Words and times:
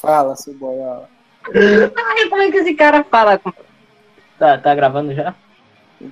Fala, 0.00 0.34
seu 0.34 0.54
boiola. 0.54 1.06
Ai, 1.54 2.28
como 2.30 2.40
é 2.40 2.50
que 2.50 2.56
esse 2.56 2.72
cara 2.72 3.04
fala? 3.04 3.38
Tá, 4.38 4.56
tá 4.56 4.74
gravando 4.74 5.14
já? 5.14 5.34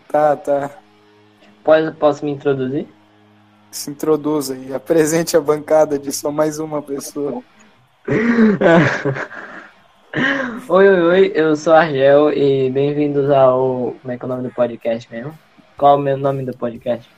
Tá, 0.07 0.37
tá. 0.37 0.71
Posso, 1.65 1.95
posso 1.95 2.23
me 2.23 2.33
introduzir? 2.33 2.87
Se 3.71 3.91
introduza 3.91 4.53
aí. 4.53 4.75
Apresente 4.75 5.39
a 5.39 5.41
bancada 5.41 5.99
de 5.99 6.13
só 6.13 6.31
mais 6.31 6.59
uma 6.59 6.83
pessoa. 6.83 7.43
oi, 10.69 10.89
oi, 10.89 11.01
oi, 11.01 11.33
eu 11.35 11.57
sou 11.57 11.73
Argel 11.73 12.31
e 12.31 12.71
bem-vindos 12.71 13.31
ao. 13.31 13.95
Como 14.03 14.13
é 14.13 14.19
que 14.19 14.23
é 14.23 14.27
o 14.27 14.29
nome 14.29 14.43
do 14.43 14.55
podcast 14.55 15.11
mesmo? 15.11 15.33
Qual 15.79 15.95
é 15.95 15.97
o 15.97 16.01
meu 16.01 16.19
nome 16.19 16.45
do 16.45 16.55
podcast? 16.55 17.09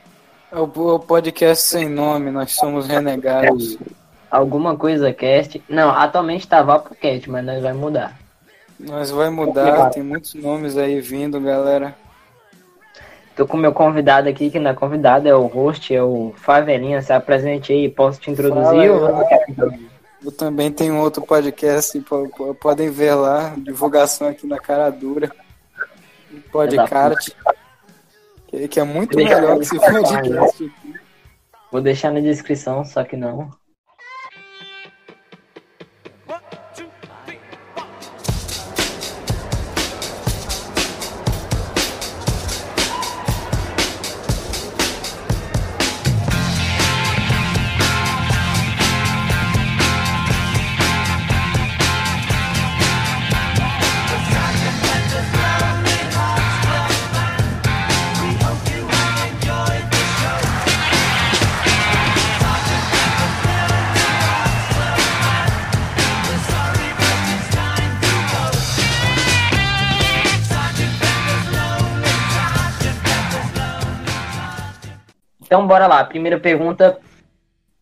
É 0.49 0.57
o, 0.57 0.63
o 0.63 0.99
podcast 0.99 1.67
sem 1.67 1.89
nome, 1.89 2.31
nós 2.31 2.53
somos 2.53 2.87
renegados. 2.87 3.77
Alguma 4.31 4.77
coisa 4.77 5.13
cast. 5.13 5.61
Não, 5.67 5.89
atualmente 5.91 6.47
tá 6.47 6.61
Vapocast, 6.63 7.29
mas 7.29 7.45
nós 7.45 7.61
vai 7.61 7.73
mudar. 7.73 8.17
Nós 8.79 9.11
vai 9.11 9.29
mudar, 9.29 9.89
tem 9.89 10.01
muitos 10.01 10.33
nomes 10.33 10.77
aí 10.77 11.01
vindo, 11.01 11.39
galera. 11.41 11.93
Tô 13.35 13.45
com 13.45 13.57
meu 13.57 13.73
convidado 13.73 14.27
aqui, 14.29 14.49
que 14.49 14.59
não 14.59 14.71
é 14.71 14.73
convidado, 14.73 15.27
é 15.27 15.35
o 15.35 15.45
host, 15.47 15.93
é 15.93 16.01
o 16.01 16.33
Favelinha. 16.37 17.01
Se 17.01 17.11
apresente 17.13 17.71
aí, 17.73 17.89
posso 17.89 18.19
te 18.19 18.31
introduzir 18.31 18.63
Fala, 18.65 18.85
eu-? 18.85 19.79
Eu 20.23 20.31
também 20.31 20.71
tenho 20.71 20.97
outro 20.99 21.23
podcast, 21.23 21.99
po- 22.01 22.29
po- 22.29 22.53
podem 22.53 22.89
ver 22.91 23.15
lá, 23.15 23.55
divulgação 23.57 24.27
aqui 24.27 24.45
na 24.45 24.59
cara 24.59 24.89
dura. 24.91 25.31
Podcast. 26.51 27.35
Que, 28.47 28.67
que 28.67 28.79
é 28.79 28.83
muito 28.83 29.17
melhor 29.17 29.57
que 29.57 29.63
esse 29.63 29.79
podcast. 29.79 30.71
Vou 31.71 31.81
deixar 31.81 32.11
na 32.11 32.19
descrição, 32.19 32.85
só 32.85 33.03
que 33.03 33.15
não. 33.17 33.49
Então 75.51 75.67
bora 75.67 75.85
lá. 75.85 76.01
Primeira 76.05 76.39
pergunta: 76.39 76.97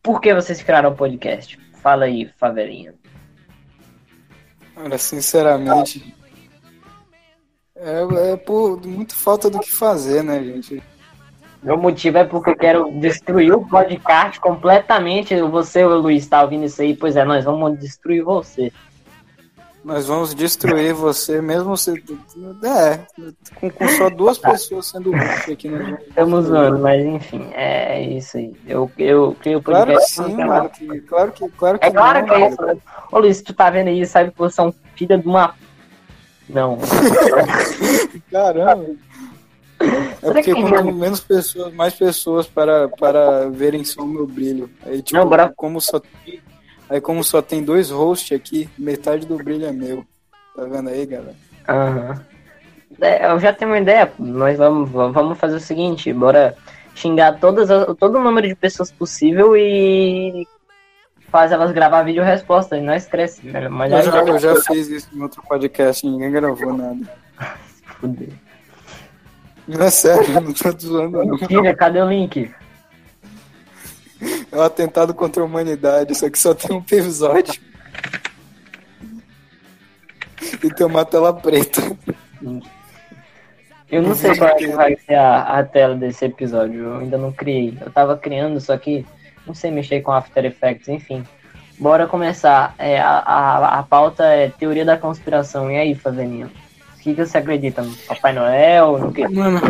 Por 0.01 0.19
que 0.19 0.33
vocês 0.33 0.63
criaram 0.63 0.89
o 0.89 0.95
podcast? 0.95 1.55
Fala 1.83 2.05
aí, 2.05 2.27
Favelinha. 2.35 2.95
Olha, 4.75 4.97
sinceramente. 4.97 6.15
É, 7.75 8.31
é 8.31 8.37
por 8.37 8.83
muita 8.83 9.13
falta 9.13 9.51
do 9.51 9.59
que 9.59 9.71
fazer, 9.71 10.23
né, 10.23 10.43
gente? 10.43 10.81
Meu 11.61 11.77
motivo 11.77 12.17
é 12.17 12.23
porque 12.23 12.49
eu 12.49 12.57
quero 12.57 12.91
destruir 12.99 13.53
o 13.53 13.63
podcast 13.63 14.39
completamente. 14.39 15.39
Você, 15.39 15.83
o 15.83 15.95
Luiz, 15.95 16.25
tá 16.25 16.41
ouvindo 16.41 16.65
isso 16.65 16.81
aí? 16.81 16.95
Pois 16.95 17.15
é, 17.15 17.23
nós 17.23 17.45
vamos 17.45 17.77
destruir 17.77 18.23
você. 18.23 18.73
Nós 19.83 20.05
vamos 20.07 20.35
destruir 20.35 20.93
você, 20.93 21.41
mesmo 21.41 21.75
se. 21.77 21.91
É, 22.63 22.99
com, 23.59 23.69
com 23.69 23.87
só 23.89 24.09
duas 24.09 24.37
pessoas 24.37 24.87
sendo 24.87 25.09
úteis 25.11 25.49
aqui 25.49 25.69
no 25.69 25.95
Estamos 25.95 26.45
zoando, 26.45 26.79
mas 26.79 27.05
enfim, 27.05 27.49
é 27.53 28.01
isso 28.01 28.37
aí. 28.37 28.53
Eu, 28.67 28.91
eu 28.97 29.35
criei 29.39 29.55
o 29.55 29.61
Claro 29.63 29.87
que 29.87 29.93
podcast. 29.93 30.23
sim, 30.31 30.35
mano. 30.35 30.69
que- 30.69 30.99
claro 31.01 31.31
que, 31.31 31.49
claro 31.49 31.79
que 31.79 31.85
É 31.85 31.91
claro 31.91 32.19
não, 32.19 32.27
que 32.27 32.33
é 32.43 32.49
isso. 32.49 32.61
né? 32.61 32.77
Ô 33.11 33.19
Luiz, 33.19 33.41
tu 33.41 33.53
tá 33.53 33.69
vendo 33.69 33.87
aí, 33.87 34.05
sabe 34.05 34.31
que 34.31 34.37
você 34.37 34.59
é 34.59 34.63
um 34.65 34.73
filho 34.95 35.17
de 35.17 35.27
uma. 35.27 35.55
Não. 36.49 36.77
Caramba. 38.31 38.85
É 39.79 40.31
porque 40.33 40.53
que- 40.53 40.61
quanto 40.61 40.91
menos 40.93 41.21
pessoas, 41.21 41.73
mais 41.73 41.93
pessoas 41.93 42.45
para, 42.47 42.89
para 42.89 43.49
verem 43.49 43.83
só 43.85 44.01
o 44.01 44.07
meu 44.07 44.27
brilho. 44.27 44.69
Aí, 44.85 45.01
tipo, 45.01 45.17
Não, 45.17 45.27
bora- 45.27 45.53
como 45.55 45.79
só 45.79 45.99
tem, 46.01 46.38
aí 46.89 46.99
como 47.01 47.23
só 47.23 47.41
tem 47.41 47.63
dois 47.63 47.89
hosts 47.89 48.35
aqui, 48.37 48.69
metade 48.77 49.25
do 49.25 49.37
brilho 49.37 49.65
é 49.65 49.71
meu. 49.71 50.05
Tá 50.55 50.63
vendo 50.65 50.89
aí, 50.89 51.05
galera? 51.05 51.35
Aham. 51.67 52.21
É, 53.01 53.31
eu 53.31 53.39
já 53.39 53.53
tenho 53.53 53.71
uma 53.71 53.77
ideia. 53.79 54.11
Nós 54.17 54.57
vamos, 54.57 54.89
vamos 54.89 55.37
fazer 55.37 55.55
o 55.55 55.59
seguinte: 55.59 56.11
bora 56.11 56.55
xingar 56.95 57.39
todas, 57.39 57.69
as- 57.71 57.95
todo 57.97 58.17
o 58.17 58.23
número 58.23 58.47
de 58.47 58.55
pessoas 58.55 58.91
possível 58.91 59.55
e 59.55 60.45
faz 61.31 61.51
elas 61.51 61.71
gravar 61.71 62.01
vídeo 62.03 62.23
resposta. 62.23 62.75
E 62.77 62.81
nós 62.81 63.05
crescemos. 63.05 63.53
né? 63.53 63.69
Mas 63.69 63.91
Eu 63.93 64.01
já, 64.11 64.23
eu 64.23 64.39
já 64.39 64.55
fiz 64.63 64.87
isso 64.89 65.09
em 65.13 65.21
outro 65.21 65.41
podcast, 65.47 66.05
ninguém 66.05 66.31
gravou 66.31 66.73
nada. 66.73 66.99
Fuder. 67.99 68.29
Não 69.67 69.81
é 69.85 69.89
sério, 69.91 70.33
não 70.41 70.51
tô 70.51 70.71
zoando, 70.77 71.23
não. 71.23 71.37
Mentira, 71.37 71.75
cadê 71.75 72.01
o 72.01 72.09
link? 72.09 72.51
É 74.51 74.55
um 74.57 74.61
atentado 74.61 75.13
contra 75.13 75.41
a 75.41 75.45
humanidade, 75.45 76.15
só 76.15 76.29
que 76.29 76.37
só 76.39 76.53
tem 76.53 76.75
um 76.75 76.79
episódio. 76.79 77.61
E 80.63 80.69
tem 80.73 80.85
uma 80.85 81.05
tela 81.05 81.33
preta. 81.33 81.81
Eu 83.91 84.01
não 84.03 84.13
sei 84.13 84.35
qual 84.37 84.49
é 84.49 84.55
que 84.55 84.67
vai 84.67 84.95
ser 84.97 85.15
a, 85.15 85.59
a 85.59 85.63
tela 85.63 85.95
desse 85.95 86.25
episódio. 86.25 86.83
Eu 86.83 86.97
ainda 86.99 87.17
não 87.17 87.31
criei. 87.31 87.77
Eu 87.81 87.91
tava 87.91 88.17
criando, 88.17 88.59
só 88.59 88.77
que 88.77 89.05
não 89.47 89.53
sei 89.53 89.71
mexer 89.71 90.01
com 90.01 90.11
After 90.11 90.45
Effects, 90.45 90.87
enfim. 90.89 91.23
Bora 91.77 92.05
começar. 92.07 92.75
É, 92.77 92.99
a, 92.99 93.19
a, 93.19 93.79
a 93.79 93.83
pauta 93.83 94.23
é 94.25 94.49
teoria 94.49 94.85
da 94.85 94.97
conspiração. 94.97 95.71
E 95.71 95.77
aí, 95.77 95.95
Favelinha? 95.95 96.47
O 96.95 96.99
que, 97.01 97.13
que 97.15 97.25
você 97.25 97.37
acredita? 97.37 97.81
No 97.81 97.95
Papai 97.95 98.33
Noel? 98.33 98.97
No 98.99 99.11
que? 99.13 99.27
Mano, 99.27 99.61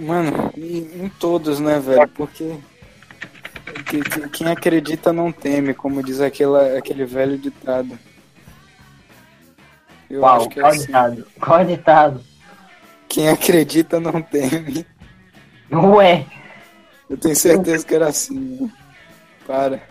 mano, 0.00 0.50
em, 0.56 1.04
em 1.04 1.08
todos, 1.18 1.58
né, 1.58 1.80
velho? 1.80 2.06
Porque 2.08 2.44
que- 2.44 2.58
que- 2.58 2.71
quem 4.32 4.46
acredita 4.48 5.12
não 5.12 5.30
teme, 5.32 5.74
como 5.74 6.02
diz 6.02 6.20
aquela, 6.20 6.76
aquele 6.78 7.04
velho 7.04 7.38
ditado. 7.38 7.98
Eu 10.10 10.20
Qual? 10.20 10.36
acho 10.36 10.48
que 10.48 10.58
é 10.58 10.62
Qual 10.62 10.72
assim. 10.72 10.86
ditado? 10.86 11.26
Qual 11.40 11.64
ditado? 11.64 12.20
Quem 13.08 13.28
acredita 13.28 14.00
não 14.00 14.20
teme. 14.22 14.86
Ué, 15.72 16.24
Eu 17.08 17.16
tenho 17.16 17.36
certeza 17.36 17.86
que 17.86 17.94
era 17.94 18.08
assim. 18.08 18.38
né? 18.60 18.70
Para. 19.46 19.82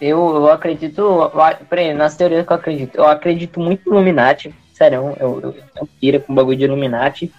eu, 0.00 0.18
eu 0.36 0.50
acredito. 0.50 1.00
eu- 1.00 1.32
Peraí, 1.68 1.92
nas 1.94 2.16
teorias 2.16 2.46
que 2.46 2.52
eu 2.52 2.56
acredito. 2.56 2.94
Eu 2.96 3.06
acredito 3.06 3.58
muito 3.60 3.88
no 3.88 3.96
Illuminati. 3.96 4.54
Sério, 4.74 5.16
eu, 5.18 5.38
eu, 5.42 5.54
eu 5.80 5.88
pira 6.00 6.20
com 6.20 6.34
bagulho 6.34 6.58
de 6.58 6.64
Illuminati. 6.64 7.32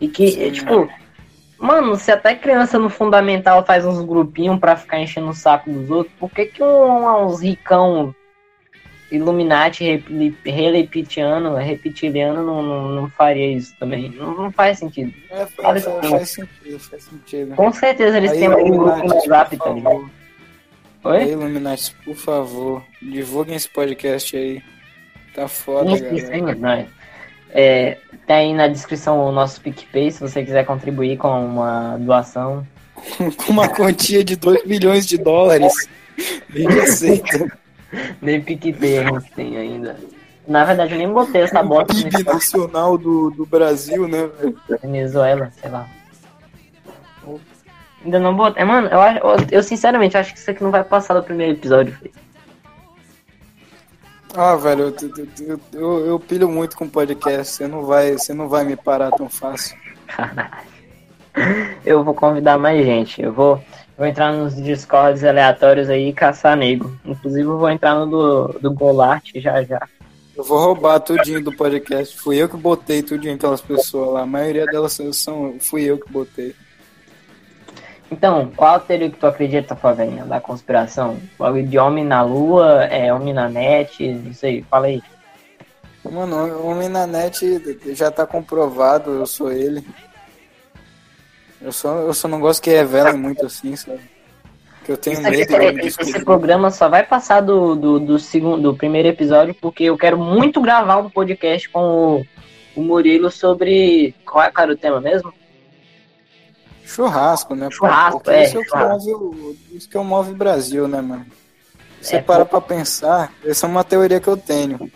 E 0.00 0.08
que, 0.08 0.30
Sim. 0.30 0.50
tipo, 0.52 0.88
mano, 1.58 1.96
se 1.96 2.10
até 2.12 2.34
criança 2.34 2.78
no 2.78 2.88
fundamental 2.90 3.64
faz 3.64 3.84
uns 3.84 4.04
grupinhos 4.04 4.58
pra 4.58 4.76
ficar 4.76 5.00
enchendo 5.00 5.28
o 5.28 5.34
saco 5.34 5.70
dos 5.70 5.90
outros, 5.90 6.14
por 6.18 6.30
que 6.30 6.46
que 6.46 6.62
um, 6.62 7.24
uns 7.26 7.40
ricão 7.42 8.14
Illuminati 9.12 10.02
relepitiano, 10.44 11.54
reptiliano 11.54 12.42
não, 12.44 12.62
não, 12.62 12.88
não 12.88 13.10
faria 13.10 13.52
isso 13.52 13.74
também? 13.78 14.10
Não, 14.10 14.34
não 14.34 14.50
faz 14.50 14.78
sentido. 14.78 15.12
É, 15.30 15.46
faz, 15.46 15.84
faz- 15.84 16.08
faz 16.10 16.28
sentido, 16.30 16.78
faz 16.80 17.04
sentido. 17.04 17.54
Com 17.54 17.72
certeza 17.72 18.16
eles 18.16 18.32
Aí, 18.32 18.38
têm 18.40 18.48
um 18.48 18.54
grupo 18.78 19.06
no 19.06 19.14
WhatsApp, 19.14 19.56
tá 19.56 19.70
ligado? 19.70 19.92
favor. 19.92 20.10
Aí, 21.04 21.24
Oi? 21.26 21.32
Illuminati, 21.32 21.94
por 22.04 22.16
favor, 22.16 22.82
divulguem 23.00 23.54
esse 23.54 23.68
podcast 23.68 24.36
aí. 24.36 24.62
Tá 25.34 25.46
foda, 25.48 25.90
Isso, 25.92 26.02
galera. 26.04 26.36
isso 26.36 26.60
nós. 26.60 26.86
É, 27.54 27.98
tem 28.26 28.36
aí 28.36 28.52
na 28.52 28.66
descrição 28.66 29.24
o 29.24 29.30
nosso 29.30 29.60
PicPay, 29.60 30.10
se 30.10 30.20
você 30.20 30.44
quiser 30.44 30.66
contribuir 30.66 31.16
com 31.16 31.28
uma 31.28 31.96
doação. 31.98 32.66
Com 33.36 33.52
uma 33.52 33.68
quantia 33.68 34.24
de 34.24 34.34
2 34.34 34.66
milhões 34.66 35.06
de 35.06 35.16
dólares. 35.16 35.72
Nem 36.52 36.66
aceita. 36.80 37.58
Nem 38.20 38.40
PicPay 38.40 38.98
a 38.98 39.04
gente 39.04 39.30
tem 39.32 39.56
ainda. 39.56 39.96
Na 40.48 40.64
verdade, 40.64 40.94
eu 40.94 40.98
nem 40.98 41.12
botei 41.12 41.42
essa 41.42 41.60
O 41.60 41.68
bosta 41.68 41.94
PIB 41.94 42.24
no 42.24 42.32
nacional 42.32 42.98
do, 42.98 43.30
do 43.30 43.46
Brasil, 43.46 44.08
né, 44.08 44.28
velho? 44.38 44.60
Venezuela, 44.82 45.50
sei 45.60 45.70
lá. 45.70 45.88
Ainda 48.04 48.18
não 48.18 48.36
botei. 48.36 48.64
Mano, 48.64 48.88
eu, 48.88 49.00
eu, 49.00 49.46
eu 49.50 49.62
sinceramente 49.62 50.16
acho 50.16 50.32
que 50.32 50.38
isso 50.38 50.50
aqui 50.50 50.62
não 50.62 50.70
vai 50.70 50.84
passar 50.84 51.14
do 51.14 51.22
primeiro 51.22 51.52
episódio. 51.52 51.94
filho. 51.94 52.23
Ah, 54.36 54.56
velho, 54.56 54.92
eu, 55.40 55.60
eu, 55.72 56.06
eu, 56.06 56.20
pilho 56.20 56.48
muito 56.48 56.76
com 56.76 56.88
podcast. 56.88 57.54
Você 57.54 57.68
não 57.68 57.84
vai, 57.84 58.12
você 58.12 58.34
não 58.34 58.48
vai 58.48 58.64
me 58.64 58.74
parar 58.74 59.10
tão 59.12 59.28
fácil. 59.28 59.76
Caralho. 60.06 60.74
Eu 61.84 62.04
vou 62.04 62.14
convidar 62.14 62.58
mais 62.58 62.84
gente. 62.84 63.20
Eu 63.20 63.32
vou, 63.32 63.60
vou 63.98 64.06
entrar 64.06 64.32
nos 64.32 64.54
discords 64.54 65.24
aleatórios 65.24 65.90
aí 65.90 66.08
e 66.08 66.12
caçar 66.12 66.56
nego. 66.56 66.96
Inclusive 67.04 67.48
eu 67.48 67.58
vou 67.58 67.68
entrar 67.68 67.94
no 67.96 68.06
do, 68.06 68.58
do 68.60 68.72
Golart 68.72 69.30
já 69.34 69.60
já. 69.64 69.86
Eu 70.36 70.44
vou 70.44 70.58
roubar 70.58 71.00
tudinho 71.00 71.42
do 71.42 71.52
podcast. 71.52 72.16
Fui 72.18 72.36
eu 72.36 72.48
que 72.48 72.56
botei 72.56 73.02
tudinho 73.02 73.34
aquelas 73.34 73.60
pessoas 73.60 74.12
lá. 74.12 74.22
A 74.22 74.26
maioria 74.26 74.64
delas 74.66 74.98
são. 75.12 75.56
Fui 75.60 75.82
eu 75.82 75.98
que 75.98 76.10
botei. 76.10 76.54
Então, 78.14 78.48
qual 78.54 78.78
teoria 78.78 79.10
que 79.10 79.18
tu 79.18 79.26
acredita, 79.26 79.74
Flavinha, 79.74 80.24
da 80.24 80.40
conspiração? 80.40 81.18
O 81.36 81.62
de 81.62 81.76
homem 81.76 82.04
na 82.04 82.22
lua, 82.22 82.84
é 82.84 83.12
homem 83.12 83.34
na 83.34 83.48
net, 83.48 84.08
não 84.08 84.32
sei, 84.32 84.64
fala 84.70 84.86
aí. 84.86 85.02
Mano, 86.08 86.64
homem 86.64 86.88
na 86.88 87.08
net 87.08 87.60
já 87.92 88.12
tá 88.12 88.24
comprovado, 88.24 89.10
eu 89.10 89.26
sou 89.26 89.50
ele. 89.50 89.84
Eu 91.60 91.72
só, 91.72 91.98
eu 91.98 92.14
só 92.14 92.28
não 92.28 92.38
gosto 92.38 92.62
que 92.62 92.70
revelem 92.70 93.14
muito 93.14 93.46
assim, 93.46 93.74
sabe? 93.74 94.00
Que 94.84 94.92
eu 94.92 94.96
tenho 94.96 95.20
medo 95.20 95.46
de 95.48 95.54
é, 95.56 95.86
Esse 95.86 96.24
programa 96.24 96.70
só 96.70 96.88
vai 96.88 97.02
passar 97.02 97.40
do, 97.40 97.74
do, 97.74 97.98
do, 97.98 98.18
segundo, 98.20 98.62
do 98.62 98.76
primeiro 98.76 99.08
episódio, 99.08 99.56
porque 99.60 99.84
eu 99.84 99.98
quero 99.98 100.18
muito 100.18 100.60
gravar 100.60 100.98
um 100.98 101.10
podcast 101.10 101.68
com 101.68 101.80
o, 101.80 102.26
o 102.76 102.82
Murilo 102.84 103.28
sobre. 103.28 104.14
Qual 104.24 104.44
é, 104.44 104.52
cara, 104.52 104.72
o 104.72 104.76
tema 104.76 105.00
mesmo? 105.00 105.32
Churrasco, 106.84 107.54
né? 107.54 107.68
Churrasco, 107.70 108.20
Porque 108.20 108.30
é. 108.30 108.44
Isso, 108.44 108.58
é 108.58 108.64
churrasco. 108.64 109.10
Move, 109.10 109.58
isso 109.72 109.88
que 109.88 109.96
eu 109.96 110.04
move 110.04 110.32
o 110.32 110.36
Brasil, 110.36 110.86
né, 110.86 111.00
mano? 111.00 111.26
Você 112.00 112.16
é, 112.16 112.22
para 112.22 112.44
pô... 112.44 112.60
pra 112.60 112.76
pensar, 112.76 113.32
essa 113.44 113.66
é 113.66 113.68
uma 113.68 113.82
teoria 113.82 114.20
que 114.20 114.28
eu 114.28 114.36
tenho. 114.36 114.90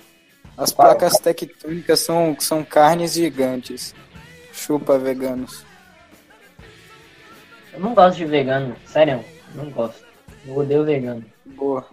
As 0.57 0.73
placas 0.73 1.15
tectônicas 1.15 2.01
são, 2.01 2.37
são 2.39 2.65
carnes 2.65 3.13
gigantes. 3.13 3.95
Chupa, 4.53 4.99
veganos. 4.99 5.65
Eu 7.73 7.81
não 7.81 7.95
gosto 7.95 8.17
de 8.17 8.25
vegano, 8.25 8.77
sério, 8.87 9.25
não 9.55 9.71
gosto. 9.71 10.05
Eu 10.45 10.57
odeio 10.57 10.85
vegano. 10.85 11.25
Boa. 11.47 11.87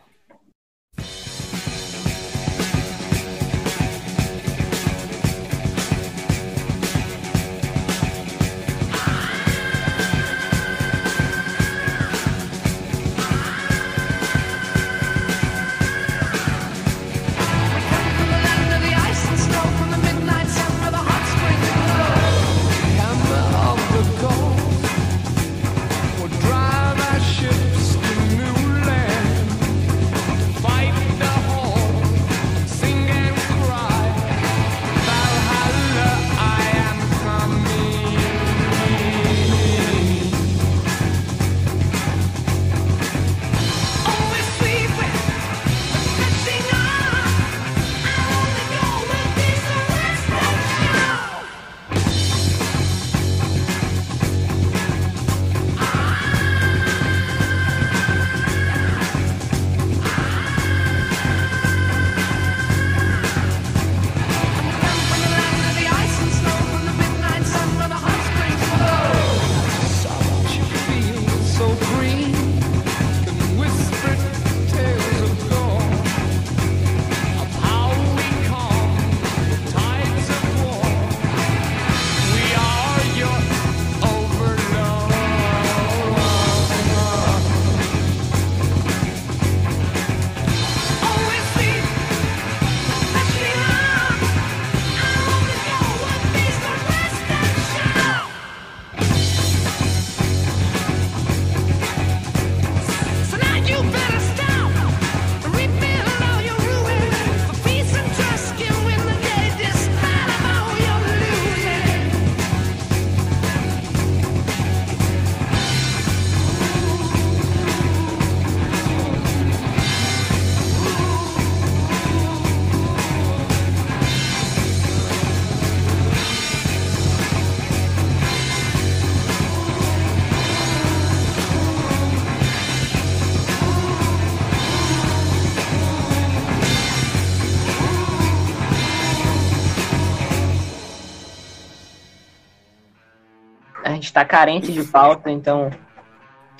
Tá 144.16 144.24
carente 144.24 144.72
de 144.72 144.82
pauta, 144.86 145.30
então. 145.30 145.70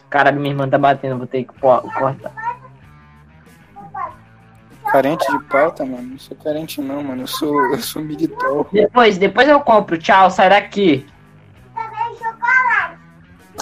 Caralho, 0.10 0.42
minha 0.42 0.52
irmã 0.52 0.70
tá 0.70 0.78
batendo, 0.78 1.18
vou 1.18 1.26
ter 1.26 1.46
que 1.46 1.54
cortar. 1.58 2.34
Carente 4.92 5.26
de 5.32 5.44
pauta, 5.46 5.86
mano? 5.86 6.04
Não 6.04 6.20
sou 6.20 6.36
carente 6.36 6.82
não, 6.82 7.02
mano. 7.02 7.24
Eu 7.24 7.28
sou, 7.28 7.72
eu 7.72 7.80
sou 7.80 8.02
militar. 8.02 8.50
Depois, 8.74 9.18
depois 9.18 9.48
eu 9.48 9.62
compro. 9.62 9.98
Tchau, 9.98 10.30
sai 10.30 10.50
daqui. 10.50 11.08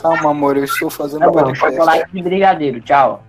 Calma, 0.01 0.31
amor, 0.31 0.57
eu 0.57 0.63
estou 0.63 0.89
fazendo 0.89 1.21
tá 1.21 1.29
bom, 1.29 1.53
chocolate 1.53 2.11
de 2.11 2.21
brigadeiro, 2.21 2.81
tchau. 2.81 3.23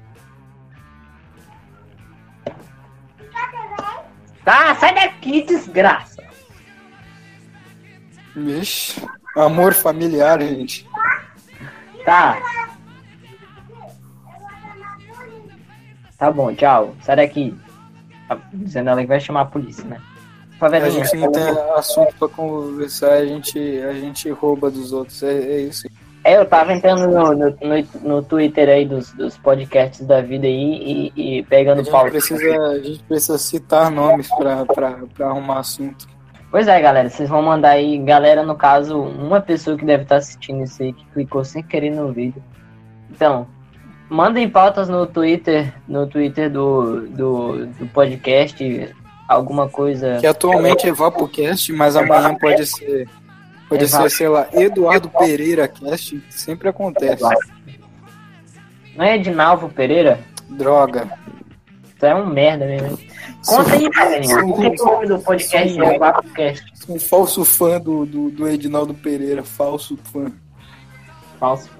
Tá, 4.43 4.75
sai 4.77 4.95
daqui, 4.95 5.43
desgraça. 5.43 6.25
Vixe. 8.35 9.00
Amor 9.37 9.75
familiar, 9.75 10.41
gente. 10.41 10.87
Tá. 12.05 12.41
Tá 16.19 16.31
bom, 16.31 16.55
tchau. 16.55 16.95
Sai 17.03 17.17
daqui. 17.17 17.57
Tá 18.29 18.38
dizendo 18.53 18.91
ela 18.91 19.00
que 19.00 19.09
vai 19.09 19.21
chamar 19.21 19.43
a 19.43 19.47
polícia, 19.47 19.85
né? 19.85 20.00
A 20.61 20.88
gente 20.88 21.17
não 21.17 21.31
tem 21.31 21.43
assunto 21.76 22.14
pra 22.19 22.29
conversar, 22.29 23.12
a 23.12 23.26
gente, 23.26 23.59
a 23.59 23.93
gente 23.93 24.31
rouba 24.31 24.71
dos 24.71 24.93
outros, 24.93 25.23
é, 25.23 25.33
é 25.33 25.61
isso. 25.61 25.87
É, 26.23 26.38
eu 26.38 26.47
tava 26.47 26.73
entrando 26.73 27.07
no, 27.07 27.35
no, 27.35 27.50
no, 27.50 28.00
no, 28.03 28.23
Twitter 28.23 28.71
aí 28.71 28.87
dos, 28.87 29.12
dos 29.12 29.37
podcasts 29.37 30.07
da 30.07 30.23
vida 30.23 30.47
aí 30.47 31.12
e, 31.14 31.38
e 31.38 31.43
pegando 31.43 31.81
a 31.81 31.83
gente 31.83 32.11
Precisa, 32.11 32.59
a 32.71 32.79
gente 32.79 33.03
precisa 33.03 33.37
citar 33.37 33.91
nomes 33.91 34.29
pra, 34.35 34.64
pra, 34.64 34.99
pra 35.14 35.29
arrumar 35.29 35.59
assunto. 35.59 36.09
Pois 36.55 36.69
é, 36.69 36.81
galera, 36.81 37.11
vocês 37.11 37.29
vão 37.29 37.43
mandar 37.43 37.71
aí, 37.71 37.99
galera, 37.99 38.45
no 38.45 38.55
caso, 38.55 38.97
uma 38.97 39.41
pessoa 39.41 39.77
que 39.77 39.85
deve 39.85 40.05
estar 40.05 40.19
assistindo 40.19 40.63
isso 40.63 40.85
aí, 40.85 40.93
que 40.93 41.05
clicou 41.07 41.45
sem 41.45 41.65
querer 41.65 41.91
no 41.91 42.13
vídeo. 42.13 42.41
Então, 43.11 43.49
mandem 44.09 44.49
pautas 44.49 44.89
no 44.89 45.05
Twitter, 45.05 45.75
no 45.89 46.07
Twitter 46.07 46.49
do, 46.49 47.09
do, 47.09 47.67
do 47.67 47.87
podcast, 47.89 48.95
alguma 49.29 49.69
coisa. 49.69 50.19
Que 50.21 50.29
atualmente 50.29 50.89
é 50.89 50.93
VapoCast, 50.93 51.73
mas 51.73 51.97
amanhã 51.97 52.37
pode 52.37 52.65
ser. 52.67 53.09
Pode 53.69 53.83
Exato. 53.83 54.09
ser, 54.09 54.17
sei 54.17 54.29
lá, 54.29 54.47
Eduardo 54.53 55.09
Pereira 55.09 55.67
Cast, 55.67 56.23
sempre 56.31 56.69
acontece. 56.69 57.25
Não 58.95 59.05
é 59.05 59.17
Edinalvo 59.17 59.69
Pereira? 59.71 60.21
Droga. 60.51 61.11
Tu 61.99 62.07
é 62.07 62.15
um 62.15 62.27
merda 62.27 62.65
mesmo. 62.65 62.97
Conta 63.47 63.75
aí, 63.75 63.91
Daniel. 63.91 64.47
Por 64.47 64.61
que 64.61 64.83
o 64.83 64.85
nome 64.87 65.07
do 65.07 65.19
podcast 65.19 65.81
é 65.81 65.97
o 65.97 65.99
Vapocast? 65.99 66.65
Um 66.89 66.99
falso 66.99 67.45
fã 67.45 67.79
do, 67.81 68.07
do, 68.07 68.31
do 68.31 68.49
Edinaldo 68.49 68.95
Pereira, 68.95 69.43
falso 69.43 69.99
fã. 70.13 70.33
falso. 71.39 71.71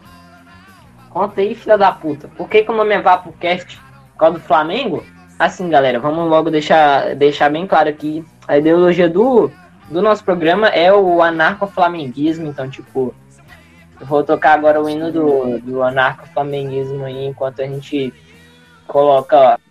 Conta 1.11 1.41
aí, 1.41 1.55
filha 1.55 1.79
da 1.79 1.93
puta. 1.93 2.29
Por 2.29 2.49
que, 2.49 2.65
que 2.65 2.71
o 2.71 2.77
nome 2.77 2.93
é 2.93 3.01
VapoCast? 3.01 3.79
Por 4.13 4.19
causa 4.19 4.39
do 4.39 4.45
Flamengo? 4.45 5.05
Assim, 5.39 5.69
galera, 5.71 6.01
vamos 6.01 6.29
logo 6.29 6.51
deixar, 6.51 7.15
deixar 7.15 7.51
bem 7.51 7.67
claro 7.67 7.89
aqui. 7.89 8.25
A 8.49 8.59
ideologia 8.59 9.09
do, 9.09 9.51
do 9.89 10.03
nosso 10.03 10.25
programa 10.25 10.69
é 10.69 10.93
o 10.93 11.23
anarco-flamenguismo. 11.23 12.49
Então, 12.49 12.69
tipo, 12.69 13.15
eu 14.01 14.07
vou 14.07 14.25
tocar 14.25 14.55
agora 14.55 14.83
o 14.83 14.89
hino 14.89 15.13
do, 15.13 15.61
do 15.61 15.83
anarco-flamenguismo 15.83 17.05
aí, 17.05 17.27
enquanto 17.27 17.63
a 17.63 17.67
gente 17.67 18.13
coloca, 18.87 19.37
ó. 19.39 19.65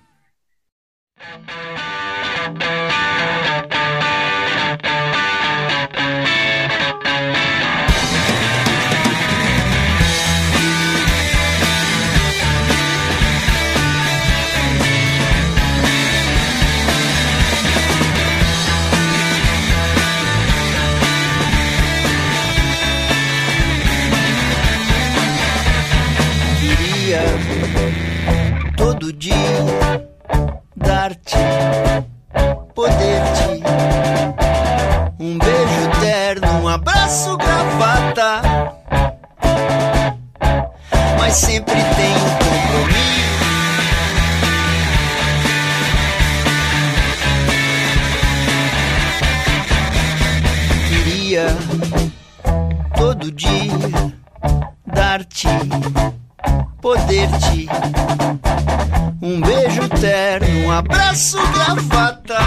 Abraço, 37.13 37.37
gravata. 37.37 38.41
Mas 41.19 41.33
sempre 41.35 41.75
tem 41.75 42.15
um 42.15 42.29
compromisso. 42.39 43.03
Queria 50.89 51.47
todo 52.97 53.31
dia 53.31 53.71
dar-te, 54.87 55.47
poder-te 56.81 57.69
um 59.21 59.39
beijo 59.39 59.87
terno, 60.01 60.65
um 60.65 60.71
abraço, 60.71 61.37
gravata. 61.53 62.39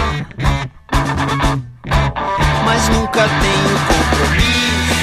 Mas 2.65 2.89
nunca 2.89 3.21
tenho 3.21 3.79
compromisso. 3.87 4.96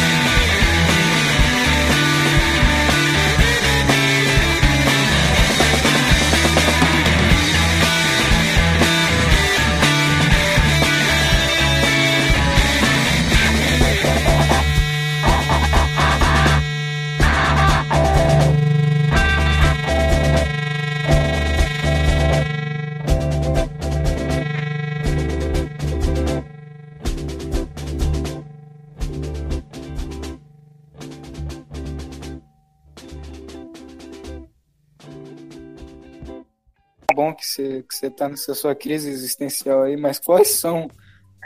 Você 37.55 37.85
que 37.89 37.95
você 37.95 38.11
tá 38.11 38.29
nessa 38.29 38.55
sua 38.55 38.75
crise 38.75 39.09
existencial 39.09 39.83
aí, 39.83 39.97
mas 39.97 40.19
quais 40.19 40.49
são 40.49 40.91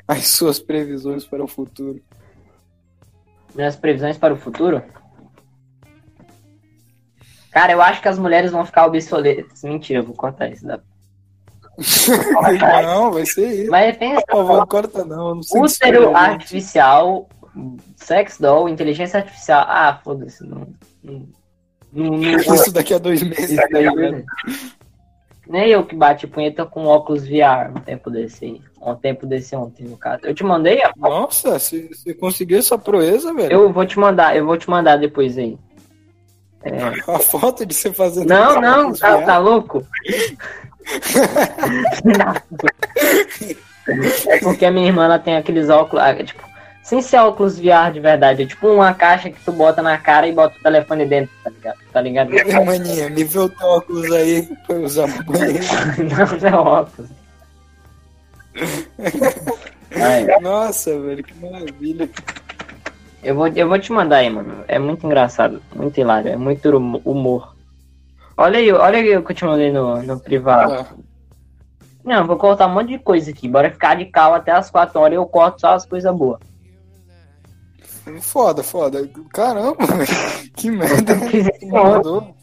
as 0.06 0.28
suas 0.28 0.58
previsões 0.58 1.26
para 1.26 1.44
o 1.44 1.48
futuro? 1.48 2.00
Minhas 3.54 3.76
previsões 3.76 4.16
para 4.16 4.32
o 4.32 4.36
futuro? 4.36 4.82
Cara, 7.50 7.72
eu 7.72 7.82
acho 7.82 8.00
que 8.00 8.08
as 8.08 8.18
mulheres 8.18 8.52
vão 8.52 8.64
ficar 8.64 8.86
obsoletas. 8.86 9.62
Mentira, 9.62 10.00
eu 10.00 10.04
vou 10.04 10.14
cortar 10.14 10.48
isso. 10.48 10.66
Da... 10.66 10.80
não, 12.82 13.12
vai 13.12 13.26
ser 13.26 13.62
isso. 13.62 13.70
Mas 13.70 13.96
pensa, 13.96 14.22
Por 14.26 14.36
favor, 14.36 14.58
não 14.58 14.66
corta 14.66 15.04
não. 15.04 15.34
não 15.34 15.62
útero 15.62 16.16
artificial, 16.16 17.28
sex 17.96 18.38
doll, 18.38 18.68
inteligência 18.68 19.20
artificial. 19.20 19.64
Ah, 19.66 20.00
foda-se. 20.02 20.44
Não, 20.44 20.68
não, 21.02 21.26
não, 21.92 22.22
Isso 22.54 22.72
daqui 22.72 22.94
a 22.94 22.98
dois 22.98 23.22
meses, 23.22 23.50
Isso 23.50 23.56
tá? 23.56 24.77
Nem 25.48 25.70
eu 25.70 25.84
que 25.84 25.96
bati 25.96 26.26
punheta 26.26 26.66
com 26.66 26.84
óculos 26.84 27.26
VR 27.26 27.70
um 27.74 27.80
tempo 27.80 28.10
desse 28.10 28.44
aí. 28.44 28.62
Um 28.80 28.94
tempo 28.94 29.26
desse 29.26 29.56
ontem, 29.56 29.84
no 29.84 29.96
caso. 29.96 30.20
Eu 30.24 30.34
te 30.34 30.44
mandei? 30.44 30.80
ó. 30.84 30.92
Nossa, 30.96 31.58
você 31.58 31.88
você 31.88 32.14
conseguiu 32.14 32.58
essa 32.58 32.76
proeza, 32.76 33.32
velho? 33.32 33.52
Eu 33.52 33.72
vou 33.72 33.86
te 33.86 33.98
mandar, 33.98 34.36
eu 34.36 34.44
vou 34.44 34.56
te 34.56 34.68
mandar 34.68 34.96
depois 34.96 35.38
aí. 35.38 35.58
É. 36.62 36.78
A 37.10 37.18
foto 37.18 37.64
de 37.64 37.74
você 37.74 37.92
fazendo 37.92 38.28
Não, 38.28 38.60
não, 38.60 38.92
tá, 38.92 39.22
tá 39.22 39.38
louco? 39.38 39.84
é 44.28 44.38
porque 44.40 44.64
a 44.64 44.70
minha 44.70 44.86
irmã 44.86 45.04
ela 45.04 45.18
tem 45.18 45.36
aqueles 45.36 45.68
óculos, 45.68 46.04
ah, 46.04 46.14
tipo, 46.22 46.42
sem 46.88 47.02
ser 47.02 47.18
óculos 47.18 47.58
VR 47.58 47.92
de 47.92 48.00
verdade, 48.00 48.44
é 48.44 48.46
tipo 48.46 48.66
uma 48.66 48.94
caixa 48.94 49.28
que 49.28 49.38
tu 49.44 49.52
bota 49.52 49.82
na 49.82 49.98
cara 49.98 50.26
e 50.26 50.32
bota 50.32 50.56
o 50.58 50.62
telefone 50.62 51.04
dentro, 51.04 51.30
tá 51.44 51.50
ligado? 51.50 51.78
Tá 51.92 52.00
ligado? 52.00 52.32
Ei, 52.32 52.64
maninha, 52.64 53.10
me 53.10 53.24
vê 53.24 53.38
o 53.40 53.48
teu 53.50 53.68
óculos 53.68 54.10
aí 54.10 54.48
pra 54.66 54.74
eu 54.76 54.84
usar 54.84 55.06
banheiro. 55.24 55.58
não, 56.08 56.50
não 56.50 56.58
é 56.58 56.62
óculos. 56.62 57.10
Ai, 59.94 60.40
Nossa, 60.40 60.98
velho, 60.98 61.22
que 61.22 61.34
maravilha. 61.34 62.08
eu, 63.22 63.34
vou, 63.34 63.48
eu 63.48 63.68
vou 63.68 63.78
te 63.78 63.92
mandar 63.92 64.16
aí, 64.16 64.30
mano. 64.30 64.64
É 64.66 64.78
muito 64.78 65.04
engraçado, 65.04 65.62
muito 65.76 66.00
hilário, 66.00 66.30
é 66.32 66.36
muito 66.38 66.74
hum- 66.74 67.02
humor. 67.04 67.54
Olha 68.34 68.60
aí, 68.60 68.72
olha 68.72 68.98
aí 68.98 69.14
o 69.14 69.22
que 69.22 69.32
eu 69.32 69.36
te 69.36 69.44
mandei 69.44 69.70
no, 69.70 70.02
no 70.02 70.18
privado. 70.18 70.72
Ah, 70.72 70.86
Não, 72.02 72.26
vou 72.26 72.38
cortar 72.38 72.66
um 72.66 72.72
monte 72.72 72.88
de 72.88 72.98
coisa 72.98 73.30
aqui. 73.30 73.46
Bora 73.46 73.70
ficar 73.70 73.94
de 73.94 74.06
cal 74.06 74.32
até 74.32 74.52
as 74.52 74.70
4 74.70 74.98
horas 74.98 75.12
e 75.12 75.16
eu 75.16 75.26
corto 75.26 75.60
só 75.60 75.74
as 75.74 75.84
coisas 75.84 76.16
boas. 76.16 76.47
Foda, 78.20 78.62
foda. 78.62 79.08
Caramba. 79.32 79.76
Que 80.56 80.70
merda. 80.70 81.14
que 81.28 81.66
mandou. 81.66 82.34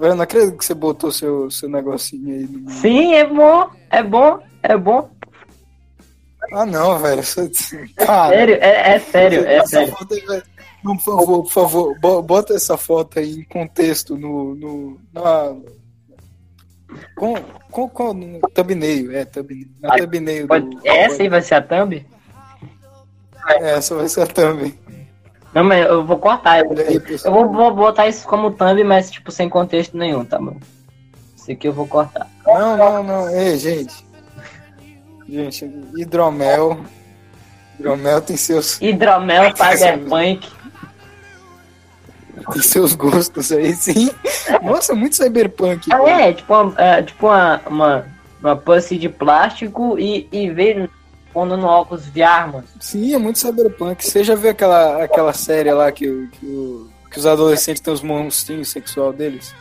Eu 0.00 0.14
não 0.14 0.22
acredito 0.22 0.56
que 0.56 0.64
você 0.64 0.72
botou 0.74 1.10
seu, 1.10 1.50
seu 1.50 1.68
negocinho 1.68 2.34
aí 2.34 2.46
no. 2.46 2.70
Sim, 2.70 3.14
é 3.14 3.26
bom, 3.26 3.68
é 3.90 4.02
bom, 4.02 4.38
é 4.62 4.76
bom. 4.76 5.10
Ah, 6.52 6.64
não, 6.64 6.98
velho. 6.98 7.22
Você... 7.22 7.50
É 7.98 8.04
Cara, 8.06 8.34
sério, 8.36 8.54
é, 8.54 8.94
é 8.94 8.98
sério, 9.00 9.46
é 9.46 9.66
sério. 9.66 9.94
aí. 10.30 10.42
Não, 10.84 10.96
por 10.96 11.02
favor, 11.04 11.42
por 11.42 11.50
favor, 11.52 11.98
bo- 12.00 12.22
bota 12.22 12.54
essa 12.54 12.76
foto 12.76 13.18
aí 13.18 13.40
em 13.40 13.44
contexto 13.44 14.16
no. 14.16 14.54
no 14.54 15.00
na, 15.12 15.54
com, 17.16 17.34
com, 17.70 17.88
com 17.88 18.14
no 18.14 18.40
thumbnail, 18.54 19.12
é, 19.12 19.24
thumbnail. 19.24 19.66
Na 19.80 19.92
Ai, 19.92 20.00
thumbnail 20.00 20.46
do. 20.46 20.80
Essa 20.84 21.22
aí 21.22 21.28
vai 21.28 21.42
ser 21.42 21.56
a 21.56 21.62
thumb? 21.62 22.06
É, 23.48 23.70
essa 23.72 23.94
vai 23.94 24.08
ser 24.08 24.22
a 24.22 24.26
thumb. 24.26 24.74
Não, 25.54 25.64
mas 25.64 25.86
eu 25.86 26.04
vou 26.04 26.18
cortar. 26.18 26.60
Eu, 26.60 26.72
aí, 26.72 27.00
eu 27.24 27.32
vou, 27.32 27.50
vou 27.50 27.74
botar 27.74 28.06
isso 28.06 28.26
como 28.26 28.50
thumb, 28.50 28.84
mas 28.84 29.10
tipo 29.10 29.30
sem 29.30 29.48
contexto 29.48 29.96
nenhum, 29.96 30.24
tá 30.24 30.38
bom? 30.38 30.56
Isso 31.36 31.50
aqui 31.50 31.68
eu 31.68 31.72
vou 31.72 31.86
cortar. 31.86 32.26
Não, 32.46 32.76
não, 32.76 33.02
não. 33.02 33.30
Ei, 33.30 33.56
gente. 33.58 34.06
Gente, 35.28 35.64
hidromel. 35.96 36.78
Hidromel 37.78 38.20
tem 38.20 38.36
seus, 38.36 38.80
Hidromel 38.80 39.52
Cyberpunk. 39.56 40.48
tem 42.52 42.62
seus 42.62 42.94
gostos 42.94 43.52
aí, 43.52 43.74
sim. 43.74 44.10
Nossa, 44.62 44.94
muito 44.94 45.16
cyberpunk. 45.16 45.88
Ah, 45.92 46.08
é, 46.08 46.32
tipo, 46.32 46.54
uma, 46.54 46.74
é, 46.80 47.02
tipo 47.02 47.26
uma, 47.26 47.60
uma, 47.66 48.06
uma 48.40 48.56
pussy 48.56 48.98
de 48.98 49.08
plástico 49.08 49.98
e, 49.98 50.28
e 50.32 50.50
veio 50.50 50.90
no 51.44 51.66
óculos 51.66 52.06
VR, 52.06 52.50
mano. 52.52 52.64
Sim, 52.80 53.14
é 53.14 53.18
muito 53.18 53.38
cyberpunk. 53.38 54.04
Você 54.06 54.22
já 54.24 54.34
viu 54.34 54.50
aquela, 54.50 55.02
aquela 55.04 55.32
série 55.32 55.72
lá 55.72 55.90
que, 55.92 56.28
que, 56.32 56.46
o- 56.46 56.88
que 57.10 57.18
os 57.18 57.26
adolescentes 57.26 57.80
têm 57.80 57.92
os 57.92 58.02
monstrinhos 58.02 58.68
sexual 58.70 59.12
deles? 59.12 59.54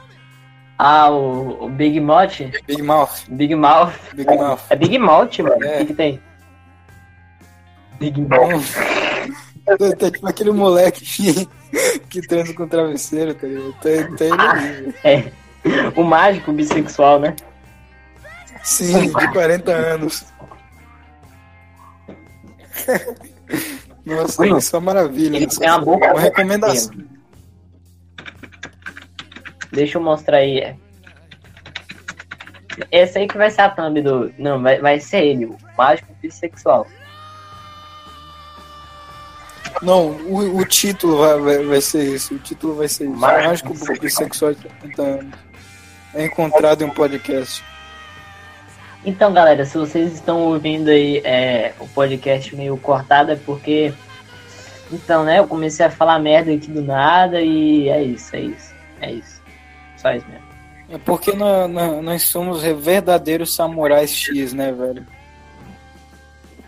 Ah, 0.77 1.09
o, 1.09 1.65
o 1.65 1.69
Big 1.69 1.99
Mouth? 1.99 2.51
Big 2.67 2.81
Mouth. 2.83 3.23
Big 3.29 3.55
Mouth. 3.55 3.93
Big 4.13 4.29
Mouth. 4.35 4.59
É 4.69 4.75
Big 4.75 4.97
Mouth, 4.99 5.39
mano. 5.39 5.57
O 5.57 5.63
É. 5.63 5.77
que, 5.79 5.85
que 5.85 5.93
tem? 5.93 6.21
Big 7.99 8.21
Mouth. 8.21 8.63
Tá, 9.99 10.11
tipo 10.11 10.27
aquele 10.27 10.51
moleque 10.51 11.03
que, 11.03 11.49
que 12.09 12.21
transa 12.21 12.53
com 12.53 12.67
travesseiro, 12.67 13.33
tá 13.33 13.47
ligado? 13.47 13.73
Tá, 13.73 13.89
tá 14.17 14.53
velho. 14.53 14.93
É. 15.03 15.31
O 15.95 16.03
mágico 16.03 16.53
bissexual, 16.53 17.19
né? 17.19 17.35
Sim, 18.63 19.07
de 19.07 19.27
40 19.31 19.71
anos. 19.71 20.25
Nossa, 24.05 24.41
Mano, 24.41 24.57
isso 24.57 24.75
é 24.75 24.79
uma 24.79 24.93
maravilha. 24.93 25.35
Ele 25.35 25.45
Isso 25.45 25.59
tem 25.59 25.69
uma 25.69 25.81
boca. 25.81 26.11
uma 26.11 26.21
recomendação. 26.21 26.93
Deixa 29.71 29.97
eu 29.97 30.01
mostrar 30.01 30.37
aí. 30.37 30.75
Esse 32.91 33.19
aí 33.19 33.27
que 33.27 33.37
vai 33.37 33.49
ser 33.51 33.61
a 33.61 33.69
thumb 33.69 34.01
do. 34.01 34.33
Não, 34.37 34.61
vai, 34.61 34.79
vai 34.79 34.99
ser 34.99 35.25
ele, 35.25 35.45
o 35.45 35.57
mágico 35.77 36.13
bissexual. 36.21 36.87
Não, 39.81 40.11
o, 40.11 40.57
o 40.57 40.65
título 40.65 41.17
vai, 41.17 41.39
vai, 41.39 41.65
vai 41.65 41.81
ser 41.81 42.03
isso. 42.15 42.35
O 42.35 42.39
título 42.39 42.75
vai 42.75 42.87
ser 42.87 43.05
isso. 43.05 43.15
Mágico 43.17 43.69
Mágico 43.69 43.99
bissexual 43.99 44.53
de 44.53 44.61
50 44.61 45.01
anos. 45.01 45.39
É 46.13 46.25
encontrado 46.25 46.81
em 46.81 46.85
um 46.85 46.93
podcast. 46.93 47.63
Então, 49.07 49.31
galera, 49.33 49.63
se 49.65 49.77
vocês 49.77 50.13
estão 50.15 50.41
ouvindo 50.41 50.89
aí 50.89 51.19
é, 51.23 51.71
o 51.79 51.87
podcast 51.87 52.53
meio 52.53 52.75
cortado, 52.77 53.31
é 53.31 53.37
porque. 53.37 53.93
Então, 54.91 55.23
né, 55.23 55.39
eu 55.39 55.47
comecei 55.47 55.85
a 55.85 55.89
falar 55.89 56.19
merda 56.19 56.51
aqui 56.53 56.69
do 56.69 56.81
nada 56.81 57.41
e 57.41 57.87
é 57.87 58.03
isso, 58.03 58.35
é 58.35 58.41
isso. 58.41 58.73
É 58.99 59.11
isso. 59.13 59.41
Só 59.95 60.11
isso 60.11 60.25
mesmo. 60.27 60.45
É 60.89 60.97
porque 60.97 61.31
nó- 61.31 61.67
nó- 61.69 62.01
nós 62.01 62.23
somos 62.23 62.61
verdadeiros 62.63 63.55
samurais 63.55 64.11
X, 64.13 64.51
né, 64.53 64.73
velho? 64.73 65.07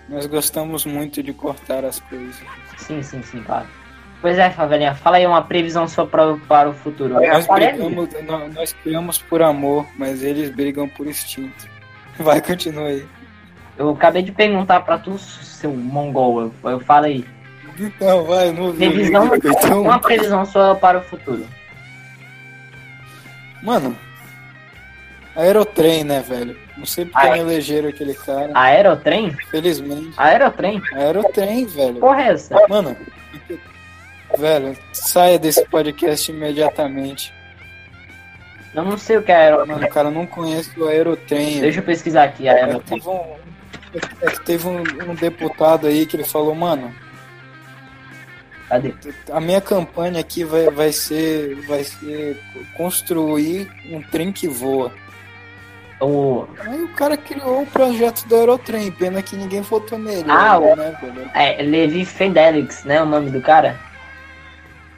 Nós 0.07 0.25
gostamos 0.25 0.85
muito 0.85 1.21
de 1.21 1.33
cortar 1.33 1.83
as 1.83 1.99
coisas. 1.99 2.35
Sim, 2.77 3.03
sim, 3.03 3.21
sim, 3.21 3.43
claro. 3.43 3.67
Pois 4.21 4.37
é, 4.37 4.49
Favelinha, 4.49 4.95
fala 4.95 5.17
aí 5.17 5.25
uma 5.27 5.41
previsão 5.41 5.87
sua 5.89 6.05
pra, 6.07 6.35
para 6.47 6.69
o 6.69 6.73
futuro. 6.73 7.15
Nós 7.15 7.47
brigamos, 7.47 8.09
nó- 8.25 8.47
nós 8.47 8.71
criamos 8.73 9.17
por 9.17 9.41
amor, 9.41 9.85
mas 9.97 10.23
eles 10.23 10.49
brigam 10.49 10.87
por 10.87 11.05
instinto. 11.05 11.67
Vai, 12.23 12.41
continua 12.41 12.87
aí. 12.87 13.05
eu 13.77 13.89
acabei 13.91 14.21
de 14.21 14.31
perguntar 14.31 14.81
pra 14.81 14.97
tu, 14.97 15.17
seu 15.17 15.71
mongol. 15.71 16.41
Eu, 16.63 16.71
eu 16.71 16.79
falo 16.81 17.05
aí. 17.05 17.25
Então, 17.79 18.25
vai, 18.25 18.51
não 18.51 18.63
ouvi. 18.63 18.89
Previsão, 18.89 19.31
Então, 19.41 19.81
uma 19.83 19.99
previsão 19.99 20.45
sua 20.45 20.75
para 20.75 20.97
o 20.97 21.01
futuro. 21.01 21.45
mano, 23.63 23.95
aerotrem, 25.35 26.03
né, 26.03 26.21
velho? 26.21 26.57
Não 26.77 26.85
sei 26.85 27.05
porque 27.05 27.25
Ai. 27.27 27.33
me 27.33 27.39
elegeram 27.39 27.87
aquele 27.89 28.13
cara. 28.13 28.51
Aerotrem? 28.53 29.31
Felizmente. 29.49 30.13
Aerotrem? 30.17 30.81
Aerotrem, 30.93 31.65
velho. 31.67 31.95
Porra, 32.01 32.21
é 32.23 32.31
essa? 32.33 32.55
Mano, 32.67 32.95
velho, 34.37 34.77
saia 34.93 35.39
desse 35.39 35.63
podcast 35.65 36.31
imediatamente. 36.31 37.33
Eu 38.73 38.83
não 38.83 38.97
sei 38.97 39.17
o 39.17 39.23
que 39.23 39.31
é 39.31 39.35
aerotrem. 39.35 39.75
Mano, 39.75 39.89
cara 39.89 40.11
não 40.11 40.25
conhece 40.25 40.79
o 40.79 40.87
aerotrem. 40.87 41.59
Deixa 41.61 41.79
eu 41.79 41.83
pesquisar 41.83 42.23
aqui, 42.25 42.47
É 42.47 42.53
que 42.53 42.59
aerotrem. 42.63 42.99
teve, 42.99 43.09
um, 43.09 43.35
é 44.21 44.29
que 44.31 44.41
teve 44.45 44.67
um, 44.67 44.83
um 45.11 45.15
deputado 45.15 45.87
aí 45.87 46.05
que 46.05 46.15
ele 46.15 46.23
falou, 46.23 46.53
mano, 46.53 46.93
Cadê? 48.69 48.93
a 49.31 49.39
minha 49.41 49.59
campanha 49.59 50.19
aqui 50.19 50.43
vai, 50.43 50.69
vai 50.69 50.91
ser 50.91 51.55
vai 51.67 51.83
ser 51.83 52.39
construir 52.77 53.67
um 53.91 53.99
trem 54.01 54.31
que 54.31 54.47
voa. 54.47 54.91
O, 55.99 56.45
Aí 56.65 56.81
o 56.83 56.87
cara 56.89 57.17
criou 57.17 57.63
o 57.63 57.65
projeto 57.65 58.25
do 58.27 58.35
aerotrem, 58.35 58.89
pena 58.91 59.21
que 59.23 59.35
ninguém 59.35 59.61
votou 59.61 59.97
nele. 59.97 60.25
Ah, 60.29 60.57
o- 60.59 60.75
né, 60.75 60.95
é, 61.33 61.61
Levi 61.63 62.05
Fidelix, 62.05 62.83
né? 62.85 63.01
O 63.01 63.05
nome 63.05 63.31
do 63.31 63.41
cara? 63.41 63.75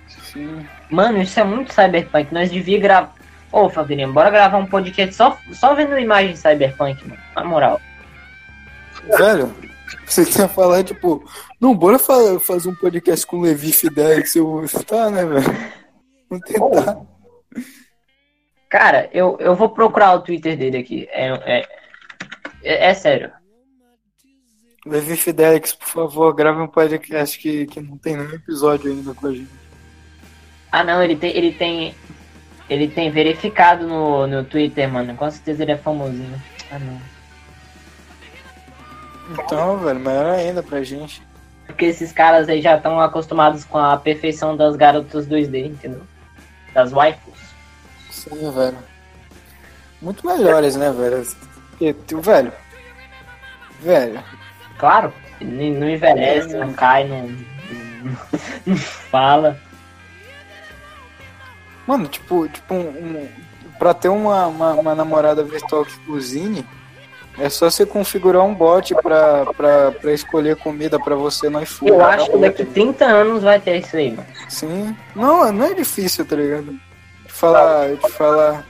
Sim. 0.07 0.63
Mano, 0.89 1.21
isso 1.21 1.39
é 1.39 1.43
muito 1.43 1.73
cyberpunk. 1.73 2.31
Nós 2.33 2.51
devíamos 2.51 2.83
gravar. 2.83 3.13
Ô, 3.51 3.69
Fabirinha, 3.69 4.07
bora 4.07 4.29
gravar 4.29 4.57
um 4.57 4.65
podcast 4.65 5.13
só, 5.13 5.37
só 5.51 5.75
vendo 5.75 5.97
imagem 5.99 6.35
cyberpunk, 6.35 7.05
mano. 7.07 7.21
Na 7.35 7.43
moral. 7.43 7.81
Velho, 9.17 9.53
você 10.05 10.25
quer 10.25 10.47
falar, 10.47 10.83
tipo, 10.83 11.23
não, 11.59 11.75
bora 11.75 11.99
fa- 11.99 12.39
fazer 12.39 12.69
um 12.69 12.75
podcast 12.75 13.25
com 13.25 13.37
o 13.37 13.41
Levi 13.41 13.73
Fidelix, 13.73 14.35
eu 14.35 14.63
tá, 14.87 15.09
né, 15.09 15.25
velho? 15.25 15.57
Vamos 16.29 16.45
tentar. 16.45 17.01
Cara, 18.69 19.09
eu, 19.11 19.37
eu 19.41 19.53
vou 19.53 19.69
procurar 19.69 20.13
o 20.13 20.21
Twitter 20.21 20.57
dele 20.57 20.77
aqui. 20.77 21.07
É, 21.11 21.27
é, 21.59 21.67
é, 22.63 22.89
é 22.89 22.93
sério. 22.93 23.31
Levi 24.85 25.17
Fidelix, 25.17 25.73
por 25.73 25.87
favor, 25.87 26.33
grave 26.33 26.61
um 26.61 26.67
podcast 26.67 27.37
que, 27.37 27.65
que 27.65 27.81
não 27.81 27.97
tem 27.97 28.15
nenhum 28.15 28.33
episódio 28.33 28.89
ainda 28.89 29.13
com 29.13 29.27
a 29.27 29.33
gente. 29.33 29.51
Ah, 30.71 30.83
não, 30.85 31.03
ele 31.03 31.17
tem. 31.17 31.35
Ele 31.35 31.51
tem. 31.51 31.93
Ele 32.71 32.87
tem 32.87 33.11
verificado 33.11 33.85
no, 33.85 34.25
no 34.25 34.45
Twitter, 34.45 34.89
mano. 34.89 35.13
Com 35.17 35.29
certeza 35.29 35.61
ele 35.61 35.73
é 35.73 35.77
famosinho. 35.77 36.41
Ah, 36.71 36.79
não. 36.79 37.01
Então, 39.31 39.77
velho, 39.79 39.99
melhor 39.99 40.35
ainda 40.35 40.63
pra 40.63 40.81
gente. 40.81 41.21
Porque 41.65 41.83
esses 41.83 42.13
caras 42.13 42.47
aí 42.47 42.61
já 42.61 42.77
estão 42.77 42.97
acostumados 43.01 43.65
com 43.65 43.77
a 43.77 43.97
perfeição 43.97 44.55
das 44.55 44.77
garotas 44.77 45.27
2D, 45.27 45.65
entendeu? 45.65 46.01
Das 46.73 46.93
waifus. 46.93 47.37
Sim, 48.09 48.49
velho. 48.51 48.77
Muito 50.01 50.25
melhores, 50.25 50.77
né, 50.77 50.93
velho? 50.93 51.27
Porque, 51.71 51.93
velho. 52.21 52.53
Velho. 53.81 54.23
Claro, 54.77 55.13
não 55.41 55.89
envelhece, 55.89 56.55
não 56.55 56.71
cai, 56.71 57.05
não, 57.05 57.27
não, 57.27 58.17
não 58.65 58.77
fala. 58.77 59.59
Mano, 61.87 62.07
tipo, 62.07 62.47
tipo 62.47 62.73
um, 62.73 62.79
um- 62.79 63.29
pra 63.79 63.93
ter 63.93 64.09
uma, 64.09 64.47
uma, 64.47 64.73
uma 64.73 64.95
namorada 64.95 65.43
virtual 65.43 65.83
que 65.85 65.97
cozinhe, 66.01 66.63
é 67.39 67.49
só 67.49 67.69
você 67.69 67.85
configurar 67.85 68.43
um 68.43 68.53
bot 68.53 68.93
pra, 69.01 69.45
pra, 69.57 69.91
pra 69.91 70.13
escolher 70.13 70.55
comida 70.57 70.99
pra 70.99 71.15
você 71.15 71.49
no 71.49 71.61
iFood. 71.63 71.91
Eu 71.91 72.05
acho 72.05 72.29
que 72.29 72.37
daqui 72.37 72.65
30 72.65 73.05
anos 73.05 73.41
vai 73.43 73.59
ter 73.59 73.77
isso 73.77 73.95
aí, 73.97 74.11
mano. 74.11 74.27
Sim. 74.49 74.95
Não, 75.15 75.51
não 75.51 75.65
é 75.65 75.73
difícil, 75.73 76.25
tá 76.25 76.35
ligado? 76.35 76.73
De 77.25 77.31
falar, 77.31 77.95
de 77.95 78.09
falar, 78.11 78.65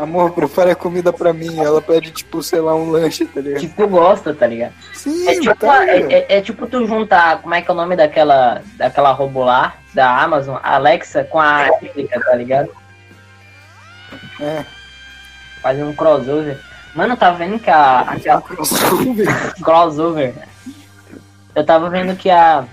amor, 0.00 0.32
prepara 0.32 0.74
comida 0.74 1.12
pra 1.12 1.32
mim. 1.32 1.58
Ela 1.58 1.80
pede, 1.80 2.10
tipo, 2.10 2.42
sei 2.42 2.60
lá, 2.60 2.74
um 2.74 2.90
lanche, 2.90 3.24
tá 3.24 3.40
ligado? 3.40 3.60
Tipo, 3.60 3.86
gosta, 3.88 4.34
tá 4.34 4.46
ligado? 4.46 4.72
Sim, 4.94 5.28
É 5.28 5.40
tipo, 5.40 5.54
tá, 5.56 5.86
é, 5.88 6.00
é- 6.12 6.26
é 6.38 6.40
tipo 6.40 6.66
tu 6.66 6.86
juntar, 6.86 7.40
como 7.42 7.54
é 7.54 7.62
que 7.62 7.70
é 7.70 7.72
o 7.72 7.76
nome 7.76 7.96
daquela, 7.96 8.62
daquela 8.76 9.12
robô 9.12 9.44
lá, 9.44 9.74
da 9.94 10.22
Amazon, 10.22 10.56
a 10.62 10.74
Alexa, 10.76 11.24
com 11.24 11.38
a 11.40 11.64
réplica, 11.64 12.20
tá 12.20 12.34
ligado? 12.34 12.70
É. 14.40 14.64
Fazer 15.62 15.82
um 15.84 15.94
crossover. 15.94 16.58
Mano, 16.94 17.16
tá 17.16 17.30
vendo 17.30 17.58
que 17.58 17.70
a, 17.70 18.00
aquela 18.00 18.40
crossover. 18.42 20.34
Eu 21.54 21.64
tava 21.64 21.90
vendo 21.90 22.16
que 22.16 22.30
a 22.30 22.64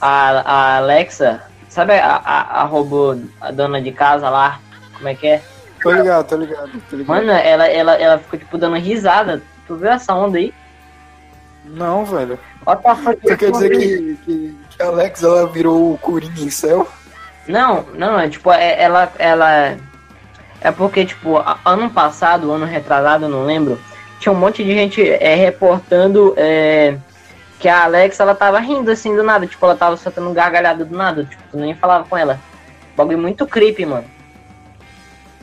a, 0.00 0.28
a 0.40 0.76
Alexa, 0.76 1.42
sabe 1.68 1.94
a, 1.98 2.16
a, 2.16 2.62
a 2.62 2.64
robô, 2.64 3.16
a 3.40 3.50
dona 3.50 3.80
de 3.82 3.90
casa 3.92 4.28
lá, 4.30 4.60
como 4.96 5.08
é 5.08 5.14
que 5.14 5.26
é? 5.26 5.42
Tô 5.88 6.02
ligado, 6.02 6.26
tô 6.26 6.36
ligado, 6.36 6.82
tô 6.90 6.96
ligado. 6.96 7.16
Mano, 7.16 7.32
ela, 7.32 7.66
ela, 7.66 7.94
ela 7.94 8.18
ficou 8.18 8.38
tipo 8.38 8.58
dando 8.58 8.76
risada. 8.76 9.42
Tu 9.66 9.76
viu 9.76 9.90
essa 9.90 10.14
onda 10.14 10.38
aí? 10.38 10.52
Não, 11.64 12.04
velho. 12.04 12.38
What 12.66 12.82
the 12.82 12.94
fuck? 12.94 13.20
Você 13.22 13.36
quer 13.36 13.50
dizer 13.50 13.70
que, 13.70 14.18
que, 14.24 14.58
que 14.70 14.82
a 14.82 14.86
Alex 14.86 15.22
ela 15.22 15.46
virou 15.46 15.92
o 15.92 15.98
Coringa 15.98 16.40
em 16.40 16.50
céu? 16.50 16.86
Não, 17.46 17.86
não, 17.94 18.18
é 18.18 18.28
tipo, 18.28 18.52
é, 18.52 18.80
ela, 18.80 19.10
ela. 19.18 19.76
É 20.60 20.70
porque, 20.70 21.06
tipo, 21.06 21.42
ano 21.64 21.88
passado, 21.88 22.52
ano 22.52 22.66
retrasado, 22.66 23.24
eu 23.24 23.28
não 23.28 23.44
lembro, 23.44 23.80
tinha 24.18 24.32
um 24.32 24.36
monte 24.36 24.62
de 24.62 24.74
gente 24.74 25.08
é, 25.08 25.34
reportando 25.34 26.34
é, 26.36 26.98
que 27.58 27.68
a 27.68 27.84
Alexa 27.84 28.22
ela 28.22 28.34
tava 28.34 28.58
rindo 28.58 28.90
assim 28.90 29.14
do 29.14 29.22
nada, 29.22 29.46
tipo, 29.46 29.64
ela 29.64 29.76
tava 29.76 29.96
soltando 29.96 30.32
gargalhada 30.32 30.84
do 30.84 30.96
nada, 30.96 31.24
tipo, 31.24 31.42
tu 31.50 31.56
nem 31.56 31.74
falava 31.74 32.04
com 32.04 32.16
ela. 32.16 32.38
Bagulho 32.96 33.18
muito 33.18 33.46
creepy, 33.46 33.86
mano. 33.86 34.17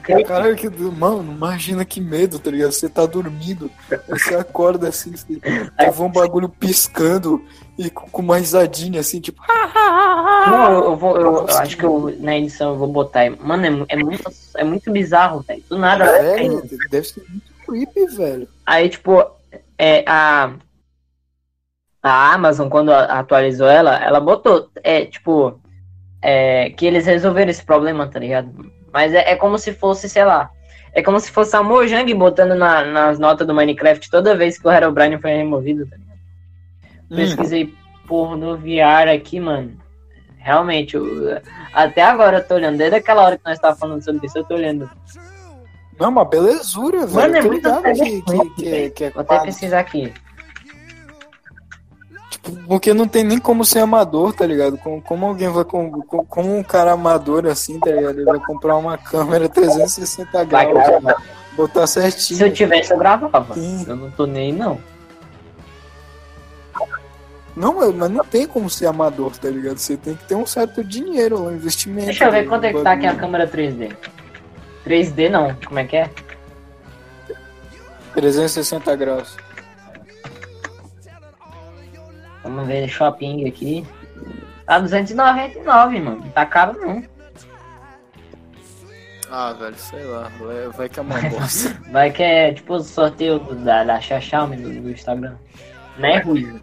Caralho, 0.06 0.56
que. 0.56 0.70
Mano, 0.70 1.32
imagina 1.32 1.84
que 1.84 2.00
medo, 2.00 2.38
tá 2.40 2.52
ligado? 2.52 2.72
Você 2.72 2.88
tá 2.88 3.06
dormindo, 3.06 3.70
aí 3.92 4.00
você 4.20 4.36
acorda 4.36 4.88
assim, 4.90 5.16
você 5.16 5.40
teve 5.78 6.02
um 6.02 6.12
bagulho 6.12 6.48
piscando 6.50 7.44
e 7.78 7.90
com 7.90 8.22
uma 8.22 8.38
risadinha 8.38 9.00
assim, 9.00 9.20
tipo. 9.20 9.42
Não, 10.48 10.72
eu, 10.72 10.84
eu 10.86 10.96
vou, 10.96 11.18
eu, 11.18 11.48
eu 11.48 11.58
acho 11.58 11.76
que 11.78 11.84
eu, 11.84 12.16
na 12.20 12.38
edição 12.38 12.74
eu 12.74 12.78
vou 12.78 12.88
botar. 12.88 13.22
aí. 13.22 13.30
Mano, 13.30 13.66
é, 13.66 13.86
é 13.90 13.96
muito, 13.98 14.24
é 14.56 14.64
muito 14.64 14.92
bizarro, 14.92 15.42
velho. 15.42 15.64
Do 15.70 15.78
nada. 15.78 16.06
É, 16.06 16.36
aí- 16.40 16.62
deve 16.90 17.08
ser 17.08 17.24
muito 17.30 17.52
creepy, 17.66 18.06
velho. 18.16 18.48
Aí, 18.66 18.90
tipo, 18.90 19.24
é, 19.78 20.04
a, 20.08 20.54
a 22.02 22.34
Amazon, 22.34 22.70
quando 22.70 22.92
atualizou 22.92 23.68
ela, 23.68 23.96
ela 24.04 24.20
botou, 24.20 24.70
é, 24.84 25.06
tipo, 25.06 25.60
é, 26.22 26.70
que 26.70 26.86
eles 26.86 27.06
resolveram 27.06 27.52
esse 27.52 27.64
problema, 27.64 28.08
tá 28.08 28.20
ligado? 28.20 28.72
Mas 28.96 29.14
é, 29.14 29.32
é 29.32 29.36
como 29.36 29.58
se 29.58 29.74
fosse, 29.74 30.08
sei 30.08 30.24
lá, 30.24 30.50
é 30.94 31.04
como 31.04 31.20
se 31.20 31.30
fosse 31.30 31.54
a 31.54 31.62
Mojang 31.62 32.14
botando 32.14 32.56
na- 32.56 32.86
nas 32.86 33.20
notas 33.20 33.46
do 33.46 33.54
Minecraft 33.54 34.10
toda 34.10 34.38
vez 34.38 34.58
que 34.58 34.66
o 34.66 34.72
Herobrine 34.72 35.20
foi 35.20 35.32
removido, 35.32 35.86
tá 35.86 35.98
ligado? 35.98 36.18
Hum. 37.12 37.16
Pesquisei 37.18 37.74
porno 38.08 38.56
VR 38.56 39.10
aqui, 39.14 39.38
mano. 39.38 39.74
Realmente, 40.38 40.96
eu- 40.96 41.42
até 41.74 42.04
agora 42.04 42.38
eu 42.38 42.48
tô 42.48 42.56
olhando, 42.56 42.78
desde 42.78 42.96
aquela 42.96 43.24
hora 43.24 43.38
que 43.38 43.44
nós 43.46 43.60
tava 43.60 43.76
falando 43.76 44.02
sobre 44.02 44.28
isso, 44.28 44.38
eu 44.38 44.46
tô 44.46 44.54
olhando. 44.54 44.90
Não, 46.00 46.08
uma 46.10 46.24
belezura, 46.24 47.06
velho. 47.06 47.12
Mano, 47.16 47.36
é 47.36 47.42
muito 47.42 47.68
ligado 47.68 47.84
que, 47.84 47.92
que, 47.92 48.16
interessante, 48.16 48.54
que, 48.56 48.90
que 48.92 49.04
é 49.04 49.10
Vou 49.10 49.22
até 49.24 49.40
pesquisar 49.40 49.80
aqui. 49.80 50.14
Porque 52.68 52.94
não 52.94 53.08
tem 53.08 53.24
nem 53.24 53.40
como 53.40 53.66
ser 53.66 53.80
amador, 53.80 54.34
tá 54.34 54.46
ligado? 54.46 54.78
Como, 54.78 55.02
como 55.02 55.26
alguém 55.26 55.50
vai. 55.50 55.64
com- 55.64 55.90
com- 56.04 56.26
Como 56.26 56.56
um 56.58 56.64
cara 56.64 56.92
amador 56.92 57.46
assim, 57.48 57.80
tá 57.80 57.92
ligado? 57.92 58.18
Ele 58.20 58.26
vai 58.26 58.40
comprar 58.40 58.76
uma 58.78 58.98
câmera 58.98 59.50
360 59.50 60.46
Vai 60.46 60.46
graus, 60.72 60.88
gravar. 60.88 61.24
botar 61.56 61.88
Se 61.88 62.00
eu 62.00 62.12
certinho. 62.12 62.52
tivesse, 62.54 62.92
eu 62.94 62.98
gravava. 62.98 63.54
Sim. 63.56 63.86
Eu 63.88 63.96
não 63.96 64.12
tô 64.12 64.26
nem 64.26 64.52
não. 64.54 64.80
Não, 67.56 67.74
mas 67.94 68.12
não 68.12 68.26
tem 68.26 68.46
como 68.46 68.70
ser 68.70 68.86
amador, 68.86 69.32
tá 69.38 69.50
ligado? 69.50 69.78
Você 69.78 69.96
tem 69.96 70.14
que 70.14 70.26
ter 70.26 70.36
um 70.36 70.46
certo 70.46 70.84
dinheiro, 70.84 71.42
um 71.42 71.52
investimento. 71.56 72.08
Deixa 72.08 72.26
eu 72.26 72.32
ver 72.32 72.48
quanto 72.50 72.66
é 72.66 72.74
que 72.74 72.82
tá 72.82 72.92
aqui 72.92 73.06
a 73.08 73.16
câmera 73.16 73.48
3D. 73.48 73.96
3D 74.86 75.30
não, 75.30 75.56
como 75.66 75.80
é 75.80 75.86
que 75.86 75.96
é? 75.96 76.10
360 78.14 78.96
graus. 78.96 79.38
Vamos 82.46 82.68
ver 82.68 82.88
shopping 82.88 83.48
aqui. 83.48 83.86
Tá 84.66 84.80
299, 84.80 86.00
mano. 86.00 86.22
Não 86.22 86.30
tá 86.30 86.46
caro 86.46 86.80
não. 86.80 87.04
Ah, 89.32 89.52
velho, 89.54 89.76
sei 89.76 90.04
lá. 90.06 90.32
Vai, 90.40 90.70
vai 90.70 90.90
que 90.90 91.00
é 91.00 91.02
uma 91.02 91.20
bosta. 91.30 91.82
Vai 91.92 92.12
que 92.12 92.22
é 92.22 92.54
tipo 92.54 92.76
o 92.76 92.84
sorteio 92.84 93.40
da, 93.40 93.84
da 93.84 94.00
Xiaomi 94.00 94.58
do, 94.58 94.70
do 94.82 94.92
Instagram. 94.92 95.36
Né, 95.98 96.20
Rui? 96.20 96.62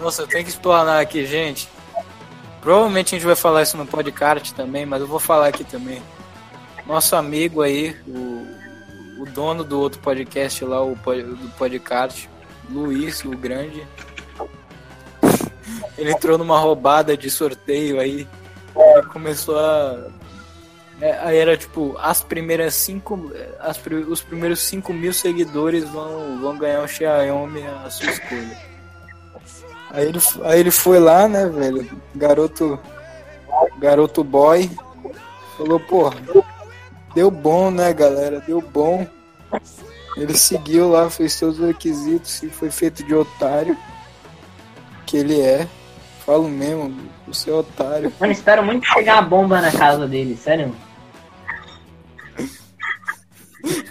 Nossa, 0.00 0.22
eu 0.22 0.26
tenho 0.26 0.42
que 0.42 0.50
explanar 0.50 1.00
aqui, 1.00 1.24
gente. 1.24 1.68
Provavelmente 2.60 3.14
a 3.14 3.18
gente 3.18 3.26
vai 3.26 3.36
falar 3.36 3.62
isso 3.62 3.76
no 3.76 3.86
podcast 3.86 4.52
também, 4.54 4.84
mas 4.84 5.00
eu 5.00 5.06
vou 5.06 5.20
falar 5.20 5.48
aqui 5.48 5.62
também. 5.62 6.02
Nosso 6.86 7.14
amigo 7.14 7.62
aí, 7.62 7.96
o, 8.06 9.22
o 9.22 9.26
dono 9.26 9.62
do 9.62 9.78
outro 9.78 10.00
podcast 10.00 10.64
lá, 10.64 10.82
o 10.82 10.94
do 10.94 11.52
podcast, 11.56 12.28
Luiz, 12.68 13.24
o 13.24 13.30
grande. 13.30 13.86
Ele 15.96 16.10
entrou 16.10 16.36
numa 16.36 16.58
roubada 16.58 17.16
de 17.16 17.30
sorteio 17.30 18.00
aí. 18.00 18.26
Começou 19.12 19.58
a. 19.58 20.08
é, 21.00 21.18
aí 21.20 21.36
era 21.38 21.56
tipo, 21.56 21.96
as 21.98 22.22
primeiras 22.22 22.74
cinco. 22.74 23.32
As, 23.60 23.80
os 24.08 24.20
primeiros 24.20 24.60
5 24.60 24.92
mil 24.92 25.12
seguidores 25.12 25.84
vão, 25.84 26.40
vão 26.40 26.58
ganhar 26.58 26.82
um 26.82 26.88
Xiaomi 26.88 27.64
a 27.66 27.90
sua 27.90 28.10
escolha. 28.10 28.58
Aí 29.90 30.08
ele, 30.08 30.18
aí 30.42 30.60
ele 30.60 30.70
foi 30.72 30.98
lá, 30.98 31.28
né, 31.28 31.46
velho? 31.46 31.88
Garoto. 32.14 32.78
Garoto 33.78 34.24
boy. 34.24 34.68
Falou, 35.56 35.78
porra, 35.78 36.16
deu 37.14 37.30
bom, 37.30 37.70
né, 37.70 37.92
galera? 37.92 38.40
Deu 38.40 38.60
bom. 38.60 39.06
Ele 40.16 40.34
seguiu 40.36 40.90
lá, 40.90 41.08
fez 41.08 41.38
todos 41.38 41.60
os 41.60 41.66
requisitos 41.66 42.42
e 42.42 42.48
foi 42.48 42.70
feito 42.70 43.04
de 43.04 43.14
otário. 43.14 43.76
Que 45.06 45.18
ele 45.18 45.40
é. 45.40 45.68
Falo 46.24 46.48
mesmo, 46.48 46.94
você 47.26 47.50
é 47.50 47.52
otário. 47.52 48.12
Mano, 48.18 48.32
espero 48.32 48.62
muito 48.64 48.86
chegar 48.86 49.18
a 49.18 49.22
bomba 49.22 49.60
na 49.60 49.70
casa 49.70 50.06
dele, 50.08 50.36
sério. 50.36 50.74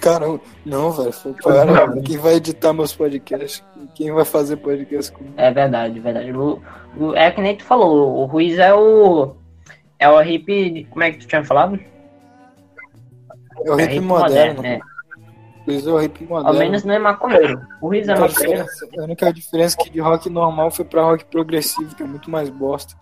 Caramba, 0.02 0.40
não, 0.66 0.92
velho. 0.92 1.14
Para. 1.42 2.02
Quem 2.02 2.18
vai 2.18 2.36
editar 2.36 2.74
meus 2.74 2.94
podcasts? 2.96 3.64
Quem 3.96 4.12
vai 4.12 4.26
fazer 4.26 4.58
podcast 4.58 5.12
comigo? 5.12 5.34
É 5.38 5.52
verdade, 5.52 6.00
verdade. 6.00 6.32
O, 6.32 6.62
o- 6.98 7.16
é 7.16 7.32
que 7.32 7.42
nem 7.42 7.56
tu 7.56 7.64
falou, 7.64 8.18
o 8.22 8.26
Ruiz 8.26 8.58
é 8.60 8.74
o. 8.74 9.36
É 9.98 10.10
o 10.10 10.22
hip. 10.22 10.86
Como 10.90 11.04
é 11.04 11.12
que 11.12 11.20
tu 11.20 11.28
tinha 11.28 11.44
falado? 11.44 11.80
É 13.66 13.72
o 13.72 13.80
é 13.80 13.84
hip 13.86 14.00
moderno. 14.02 14.62
né? 14.62 14.80
Luiz 15.66 15.88
é 15.88 15.90
Ao 16.34 16.54
menos 16.54 16.84
não 16.84 16.94
é 16.94 17.00
maconheiro. 17.00 17.62
O 17.82 17.88
Ruiz 17.88 18.08
é 18.08 18.12
maconheiro. 18.12 18.64
diferença- 18.66 18.88
a 18.98 19.04
única 19.04 19.32
diferença 19.34 19.78
é 19.80 19.84
que 19.84 19.90
de 19.90 20.00
rock 20.00 20.30
normal 20.30 20.70
foi 20.72 20.84
pra 20.86 21.04
rock 21.04 21.26
progressivo, 21.26 21.96
que 21.96 22.04
é 22.04 22.06
muito 22.06 22.30
mais 22.30 22.50
bosta. 22.50 22.96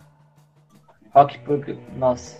Rock 1.13 1.39
pro. 1.39 1.59
Nossa. 1.97 2.39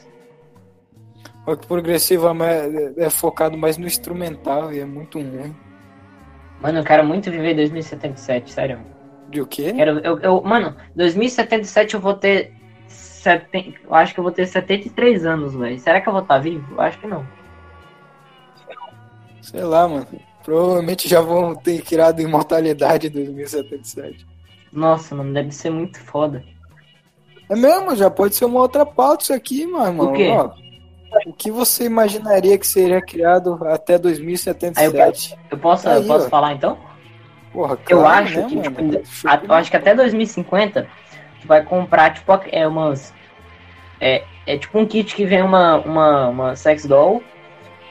Rock 1.46 1.66
progressivo 1.66 2.28
é, 2.28 2.34
mais- 2.34 2.98
é 2.98 3.10
focado 3.10 3.58
mais 3.58 3.78
no 3.78 3.88
instrumental 3.88 4.72
e 4.72 4.80
é 4.80 4.86
muito 4.86 5.18
ruim. 5.20 5.56
Mano, 6.62 6.80
eu 6.80 6.84
quero 6.84 7.04
muito 7.04 7.32
viver 7.32 7.56
2077, 7.56 8.52
sério. 8.52 8.80
De 9.30 9.42
o 9.42 9.48
quê? 9.48 9.74
Quero, 9.74 10.00
eu, 10.00 10.20
eu, 10.20 10.42
mano, 10.44 10.76
2077 10.96 11.96
eu 11.96 12.00
vou 12.00 12.14
ter. 12.14 12.54
Seten, 12.88 13.76
eu 13.84 13.94
acho 13.96 14.14
que 14.14 14.20
eu 14.20 14.24
vou 14.24 14.32
ter 14.32 14.46
73 14.48 15.26
anos, 15.26 15.56
velho. 15.56 15.80
Será 15.80 16.02
que 16.02 16.08
eu 16.10 16.14
vou 16.14 16.22
estar 16.24 16.40
vivo? 16.40 16.74
Eu 16.74 16.82
acho 16.82 17.00
que 17.00 17.08
não. 17.08 17.26
Sei 19.52 19.64
lá, 19.64 19.88
mano. 19.88 20.08
Provavelmente 20.44 21.08
já 21.08 21.22
vão 21.22 21.54
ter 21.54 21.82
criado 21.84 22.22
imortalidade 22.22 23.08
em 23.08 23.12
2077. 23.12 24.26
Nossa, 24.72 25.14
mano, 25.14 25.34
deve 25.34 25.52
ser 25.52 25.70
muito 25.70 26.00
foda. 26.00 26.44
É 27.50 27.56
mesmo, 27.56 27.96
já 27.96 28.10
pode 28.10 28.34
ser 28.36 28.46
uma 28.46 28.62
outra 28.62 28.86
pauta 28.86 29.24
isso 29.24 29.34
aqui, 29.34 29.68
mano. 29.68 30.06
O 30.06 30.14
quê? 30.14 30.30
Ó, 30.30 30.50
o 31.28 31.34
que 31.34 31.52
você 31.52 31.84
imaginaria 31.84 32.58
que 32.58 32.66
seria 32.66 33.02
criado 33.02 33.60
até 33.68 34.00
2077? 34.00 35.38
Eu 35.52 35.58
posso, 35.58 35.90
Aí, 35.90 35.98
eu 36.02 36.08
posso 36.08 36.28
ó. 36.28 36.30
falar 36.30 36.54
então? 36.54 36.78
Porra, 37.52 37.74
Eu 37.90 38.00
claro, 38.00 38.26
acho 38.26 38.40
né, 38.40 38.46
que, 38.48 38.56
mano? 38.56 38.70
tipo, 38.70 38.84
Deixa 38.84 39.30
a- 39.30 39.42
eu 39.44 39.54
acho 39.54 39.70
que 39.70 39.78
até 39.78 39.94
2050 39.94 40.88
tu 41.42 41.48
vai 41.48 41.62
comprar, 41.64 42.14
tipo, 42.14 42.32
é 42.50 42.66
umas. 42.66 43.14
É, 44.00 44.24
é 44.48 44.58
tipo 44.58 44.80
um 44.80 44.86
kit 44.86 45.14
que 45.14 45.26
vem 45.26 45.42
uma, 45.44 45.76
uma, 45.80 46.28
uma 46.30 46.56
sex 46.56 46.86
doll 46.86 47.22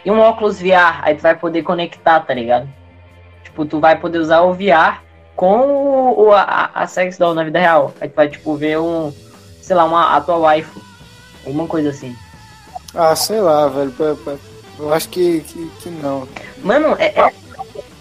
e 0.04 0.10
um 0.10 0.18
óculos 0.20 0.60
VR. 0.60 1.00
Aí 1.02 1.14
tu 1.14 1.22
vai 1.22 1.34
poder 1.36 1.62
conectar, 1.62 2.20
tá 2.20 2.34
ligado? 2.34 2.68
Tipo, 3.44 3.64
tu 3.64 3.80
vai 3.80 3.98
poder 3.98 4.18
usar 4.18 4.40
o 4.42 4.52
VR 4.54 5.00
com 5.36 6.12
o, 6.16 6.32
a, 6.32 6.70
a 6.74 6.86
sex 6.86 7.16
doll 7.18 7.34
na 7.34 7.44
vida 7.44 7.58
real. 7.58 7.92
Aí 8.00 8.08
tu 8.08 8.14
vai, 8.14 8.28
tipo, 8.28 8.54
ver 8.56 8.78
um. 8.78 9.12
Sei 9.62 9.74
lá, 9.76 9.84
uma, 9.84 10.16
a 10.16 10.20
tua 10.20 10.36
waifu. 10.36 10.80
Alguma 11.46 11.66
coisa 11.66 11.90
assim. 11.90 12.14
Ah, 12.94 13.14
sei 13.16 13.40
lá, 13.40 13.66
velho. 13.68 13.92
Eu 14.78 14.92
acho 14.92 15.08
que, 15.08 15.40
que, 15.42 15.70
que 15.82 15.88
não. 15.90 16.26
Mano, 16.62 16.96
é, 16.98 17.06
é- 17.06 17.32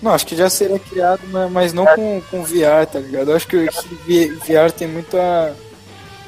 Não, 0.01 0.11
acho 0.13 0.25
que 0.25 0.35
já 0.35 0.49
seria 0.49 0.79
criado, 0.79 1.21
mas- 1.29 1.51
mas 1.51 1.73
não 1.73 1.85
com, 1.85 2.21
com 2.31 2.43
VR, 2.43 2.85
tá 2.91 2.99
ligado? 2.99 3.31
Eu 3.31 3.35
acho 3.35 3.47
que, 3.47 3.67
que 4.05 4.27
VR 4.45 4.71
tem 4.71 4.87
muito 4.87 5.17
a, 5.17 5.51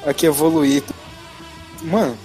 a 0.06 0.12
que 0.14 0.26
evoluir. 0.26 0.82
Mano, 1.82 2.16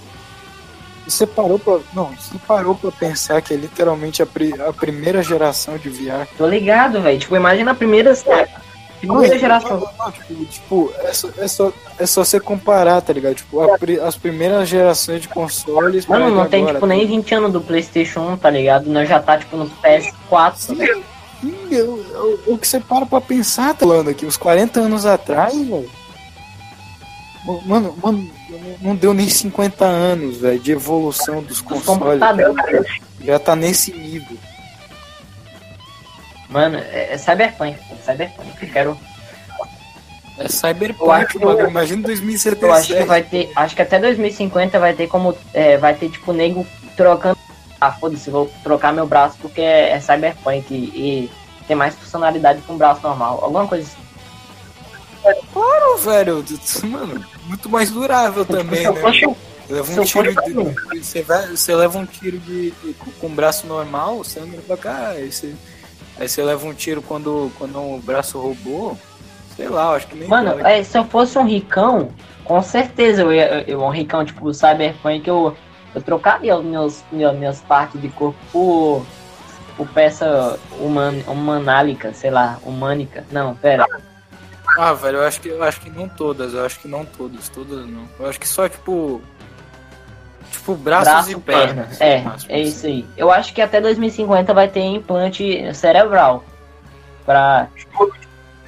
você 1.08 1.26
parou 1.26 1.58
pra. 1.58 1.78
Não, 1.94 2.06
você 2.16 2.36
parou 2.46 2.74
pra 2.74 2.90
pensar 2.92 3.40
que 3.42 3.54
é 3.54 3.56
literalmente 3.56 4.22
a, 4.22 4.26
pri- 4.26 4.60
a 4.60 4.72
primeira 4.72 5.22
geração 5.22 5.76
de 5.78 5.88
VR. 5.88 6.26
tô 6.36 6.46
ligado, 6.46 7.00
velho. 7.00 7.18
Tipo, 7.18 7.36
imagina 7.36 7.70
a 7.70 7.74
primeira. 7.74 8.12
Primeira 9.00 9.38
geração. 9.38 9.78
Não, 9.78 9.90
não, 10.06 10.10
tipo, 10.10 10.44
tipo, 10.46 10.92
é, 11.04 11.12
só, 11.12 11.28
é, 11.38 11.46
só, 11.48 11.72
é 12.00 12.04
só 12.06 12.24
você 12.24 12.40
comparar, 12.40 13.00
tá 13.00 13.12
ligado? 13.12 13.36
Tipo, 13.36 13.60
a 13.60 13.78
as 14.08 14.16
primeiras 14.16 14.68
gerações 14.68 15.22
de 15.22 15.28
consoles. 15.28 16.04
Mano, 16.06 16.30
não 16.34 16.48
tem, 16.48 16.62
agora, 16.62 16.74
tipo, 16.74 16.86
nem 16.86 17.06
20 17.06 17.32
anos 17.36 17.52
do 17.52 17.60
PlayStation 17.60 18.20
1, 18.32 18.36
tá 18.38 18.50
ligado? 18.50 18.90
Nós 18.90 19.08
já 19.08 19.20
tá, 19.20 19.38
tipo, 19.38 19.56
no 19.56 19.70
PS4. 19.70 20.54
Sim, 20.56 20.76
sim, 21.40 21.54
eu- 21.70 22.04
eu- 22.12 22.40
o 22.54 22.58
que 22.58 22.66
você 22.66 22.80
para 22.80 23.06
pra 23.06 23.20
pensar, 23.20 23.72
tá 23.72 23.86
falando 23.86 24.10
aqui, 24.10 24.26
uns 24.26 24.36
40 24.36 24.80
anos 24.80 25.06
atrás, 25.06 25.54
velho. 25.56 25.88
Mano, 27.64 27.96
mano, 28.02 28.30
não 28.80 28.94
deu 28.94 29.14
nem 29.14 29.28
50 29.28 29.84
anos, 29.84 30.38
velho, 30.38 30.58
de 30.58 30.72
evolução 30.72 31.42
dos 31.42 31.58
Os 31.58 31.60
consoles. 31.60 32.20
computadores. 32.20 32.86
Já 33.22 33.38
tá 33.38 33.56
nesse 33.56 33.92
nível. 33.92 34.36
Mano, 36.48 36.78
é, 36.78 37.12
é 37.12 37.18
Cyberpunk. 37.18 37.78
É 37.90 37.96
Cyberpunk. 38.12 38.62
Eu 38.62 38.68
quero. 38.72 38.98
É 40.38 40.44
Eu 40.44 40.48
Cyberpunk, 40.48 41.38
mano. 41.38 41.68
Imagina 41.68 42.02
2077. 42.02 42.62
Eu 42.62 42.72
acho 42.72 42.94
que 42.94 43.08
vai 43.08 43.22
ter. 43.22 43.50
Acho 43.54 43.76
que 43.76 43.82
até 43.82 43.98
2050 43.98 44.78
vai 44.78 44.94
ter 44.94 45.06
como. 45.08 45.36
é, 45.52 45.76
vai 45.76 45.94
ter, 45.94 46.10
tipo, 46.10 46.32
nego 46.32 46.66
trocando. 46.96 47.38
Ah, 47.80 47.92
foda-se, 47.92 48.28
vou 48.28 48.50
trocar 48.64 48.92
meu 48.92 49.06
braço 49.06 49.36
porque 49.40 49.60
é, 49.60 49.90
é 49.90 50.00
Cyberpunk 50.00 50.66
e, 50.74 50.74
e 50.74 51.30
tem 51.66 51.76
mais 51.76 51.94
funcionalidade 51.94 52.60
que 52.60 52.72
um 52.72 52.76
braço 52.78 53.02
normal. 53.02 53.38
Alguma 53.42 53.68
coisa 53.68 53.84
assim. 53.86 54.07
Não, 55.54 55.98
velho, 55.98 56.44
mano, 56.84 57.24
muito 57.44 57.68
mais 57.68 57.90
durável 57.90 58.44
também, 58.44 58.84
né? 58.84 59.02
leva 59.68 60.00
um 60.00 60.04
tiro 60.04 60.34
de, 60.34 60.98
você, 61.02 61.22
vai, 61.22 61.46
você 61.48 61.74
leva 61.74 61.98
um 61.98 62.06
tiro 62.06 62.38
de, 62.38 62.70
de- 62.70 62.94
com, 63.20 63.26
o 63.26 63.30
braço 63.30 63.66
normal, 63.66 64.18
você 64.18 64.40
anda 64.40 64.58
pra 64.66 64.76
cá, 64.76 65.08
aí 65.08 65.30
você, 65.30 65.54
aí 66.18 66.28
você 66.28 66.42
leva 66.42 66.66
um 66.66 66.72
tiro 66.72 67.02
quando, 67.02 67.50
quando 67.58 67.78
o 67.78 68.00
braço 68.00 68.38
roubou, 68.38 68.96
sei 69.56 69.68
lá, 69.68 69.90
acho 69.94 70.06
que 70.06 70.16
nem 70.16 70.28
Mano, 70.28 70.58
é, 70.66 70.82
se 70.82 70.96
eu 70.96 71.04
fosse 71.04 71.38
um 71.38 71.44
ricão, 71.44 72.10
com 72.44 72.62
certeza 72.62 73.22
eu 73.22 73.32
ia. 73.32 73.64
Eu, 73.68 73.82
um 73.82 73.90
ricão 73.90 74.24
tipo 74.24 74.52
Cyberpunk, 74.54 75.28
eu, 75.28 75.54
eu 75.94 76.00
trocaria 76.00 76.56
os 76.56 76.64
meus, 76.64 77.02
minhas, 77.12 77.36
minhas 77.36 77.60
partes 77.60 78.00
de 78.00 78.08
corpo 78.08 78.38
por, 78.50 79.04
por 79.76 79.86
peça 79.88 80.58
human, 80.80 81.22
humanálica, 81.26 82.14
sei 82.14 82.30
lá, 82.30 82.58
humânica. 82.64 83.26
Não, 83.30 83.54
pera. 83.54 83.84
Ah, 83.92 84.07
velho, 84.94 85.18
eu 85.18 85.24
acho 85.24 85.40
que 85.40 85.48
eu 85.48 85.62
acho 85.62 85.80
que 85.80 85.90
não 85.90 86.08
todas, 86.08 86.54
eu 86.54 86.64
acho 86.64 86.78
que 86.78 86.88
não 86.88 87.04
todas, 87.04 87.48
todas 87.48 87.86
não. 87.86 88.08
Eu 88.18 88.26
acho 88.26 88.38
que 88.38 88.46
só 88.46 88.68
tipo 88.68 89.20
tipo 90.50 90.74
braços 90.74 91.12
Braço, 91.12 91.30
e 91.32 91.40
perna. 91.40 91.74
pernas. 91.74 92.00
É, 92.00 92.18
no 92.18 92.24
máximo, 92.24 92.52
é 92.52 92.54
assim. 92.54 92.68
isso 92.68 92.86
aí. 92.86 93.06
Eu 93.16 93.30
acho 93.30 93.54
que 93.54 93.60
até 93.60 93.80
2050 93.80 94.54
vai 94.54 94.68
ter 94.68 94.80
implante 94.80 95.74
cerebral. 95.74 96.44
Pra. 97.24 97.68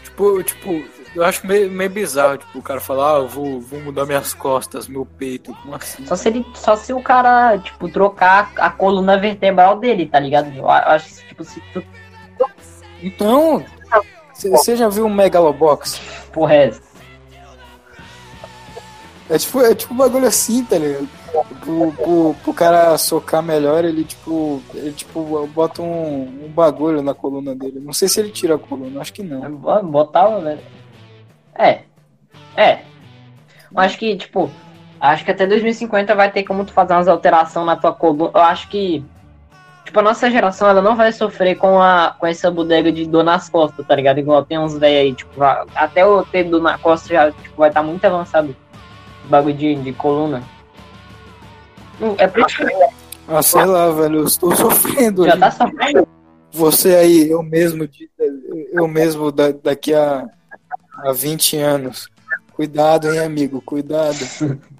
Tipo, 0.03 0.42
tipo, 0.42 0.85
Eu 1.14 1.25
acho 1.25 1.46
meio, 1.46 1.70
meio 1.70 1.90
bizarro, 1.90 2.38
tipo, 2.38 2.59
o 2.59 2.62
cara 2.62 2.81
falar, 2.81 3.16
ah, 3.16 3.18
eu 3.20 3.29
vou, 3.29 3.61
vou 3.61 3.81
mudar 3.81 4.07
minhas 4.07 4.35
costas, 4.35 4.87
meu 4.87 5.05
peito, 5.07 5.55
como 5.62 5.75
assim? 5.75 6.07
Só 6.07 6.14
se, 6.14 6.29
ele, 6.29 6.46
só 6.55 6.77
se 6.77 6.92
o 6.92 7.03
cara, 7.03 7.59
tipo, 7.59 7.88
trocar 7.88 8.53
a 8.57 8.70
coluna 8.70 9.18
vertebral 9.18 9.79
dele, 9.79 10.07
tá 10.07 10.20
ligado? 10.20 10.55
Eu 10.55 10.68
acho 10.68 11.09
que, 11.09 11.29
tipo, 11.29 11.44
se 11.44 11.61
tu. 11.73 11.83
Então, 13.03 13.64
você 14.48 14.76
já 14.76 14.88
viu 14.88 15.07
um 15.07 15.14
Megalobox? 15.14 16.00
Porra, 16.33 16.55
é? 16.55 16.72
É 19.29 19.38
tipo, 19.38 19.61
é 19.61 19.74
tipo 19.74 19.94
um 19.94 19.96
bagulho 19.96 20.26
assim, 20.26 20.64
tá 20.64 20.76
ligado? 20.76 21.09
Pro, 21.61 21.92
pro, 21.92 22.35
pro 22.42 22.55
cara 22.55 22.98
socar 22.98 23.40
melhor, 23.40 23.85
ele 23.85 24.03
tipo, 24.03 24.61
ele 24.74 24.90
tipo 24.90 25.46
bota 25.55 25.83
um, 25.83 26.46
um 26.46 26.48
bagulho 26.48 27.00
na 27.00 27.14
coluna 27.14 27.55
dele. 27.55 27.79
Não 27.79 27.92
sei 27.92 28.09
se 28.09 28.18
ele 28.18 28.31
tira 28.31 28.57
a 28.57 28.59
coluna, 28.59 29.00
acho 29.00 29.12
que 29.12 29.22
não. 29.22 29.53
Botava, 29.85 30.40
velho. 30.40 30.61
É. 31.57 31.83
É. 32.57 32.81
Eu 33.72 33.81
acho 33.81 33.96
que, 33.98 34.16
tipo, 34.16 34.50
acho 35.00 35.24
que 35.24 35.31
até 35.31 35.46
2050 35.46 36.12
vai 36.16 36.33
ter 36.33 36.42
como 36.42 36.64
tu 36.64 36.72
fazer 36.72 36.94
umas 36.94 37.07
alterações 37.07 37.66
na 37.66 37.76
tua 37.76 37.92
coluna. 37.92 38.33
Eu 38.35 38.40
acho 38.40 38.68
que, 38.68 39.05
tipo, 39.90 39.98
a 39.98 40.03
nossa 40.03 40.31
geração, 40.31 40.68
ela 40.68 40.81
não 40.81 40.94
vai 40.94 41.12
sofrer 41.12 41.57
com, 41.57 41.83
a, 41.83 42.14
com 42.18 42.24
essa 42.24 42.48
bodega 42.48 42.92
de 42.92 43.07
dor 43.07 43.24
nas 43.24 43.48
costas, 43.48 43.85
tá 43.85 43.94
ligado? 43.96 44.18
Igual 44.18 44.44
tem 44.44 44.57
uns 44.57 44.79
velhos 44.79 45.00
aí, 45.00 45.14
tipo, 45.14 45.42
até 45.74 46.07
o 46.07 46.24
ter 46.24 46.44
dor 46.44 46.62
na 46.62 46.79
costa 46.79 47.09
já 47.09 47.33
tipo, 47.33 47.57
vai 47.57 47.70
estar 47.70 47.81
tá 47.81 47.87
muito 47.87 48.05
avançado 48.05 48.55
bagulho 49.29 49.55
de, 49.55 49.74
de 49.74 49.92
coluna. 49.92 50.42
É 52.18 52.26
por 52.26 52.46
isso. 52.48 52.62
Ah, 53.29 53.42
sei 53.42 53.64
lá, 53.64 53.90
velho, 53.90 54.20
eu 54.20 54.24
estou 54.24 54.55
sofrendo. 54.55 55.24
Já 55.24 55.37
tá 55.37 55.50
sofrendo? 55.50 56.07
Você 56.53 56.94
aí, 56.94 57.29
eu 57.29 57.42
mesmo, 57.42 57.88
eu 58.72 58.88
mesmo 58.88 59.31
daqui 59.33 59.92
a, 59.92 60.24
a 60.98 61.12
20 61.12 61.57
anos. 61.57 62.09
Cuidado, 62.53 63.12
hein, 63.12 63.20
amigo, 63.20 63.61
cuidado. 63.61 64.18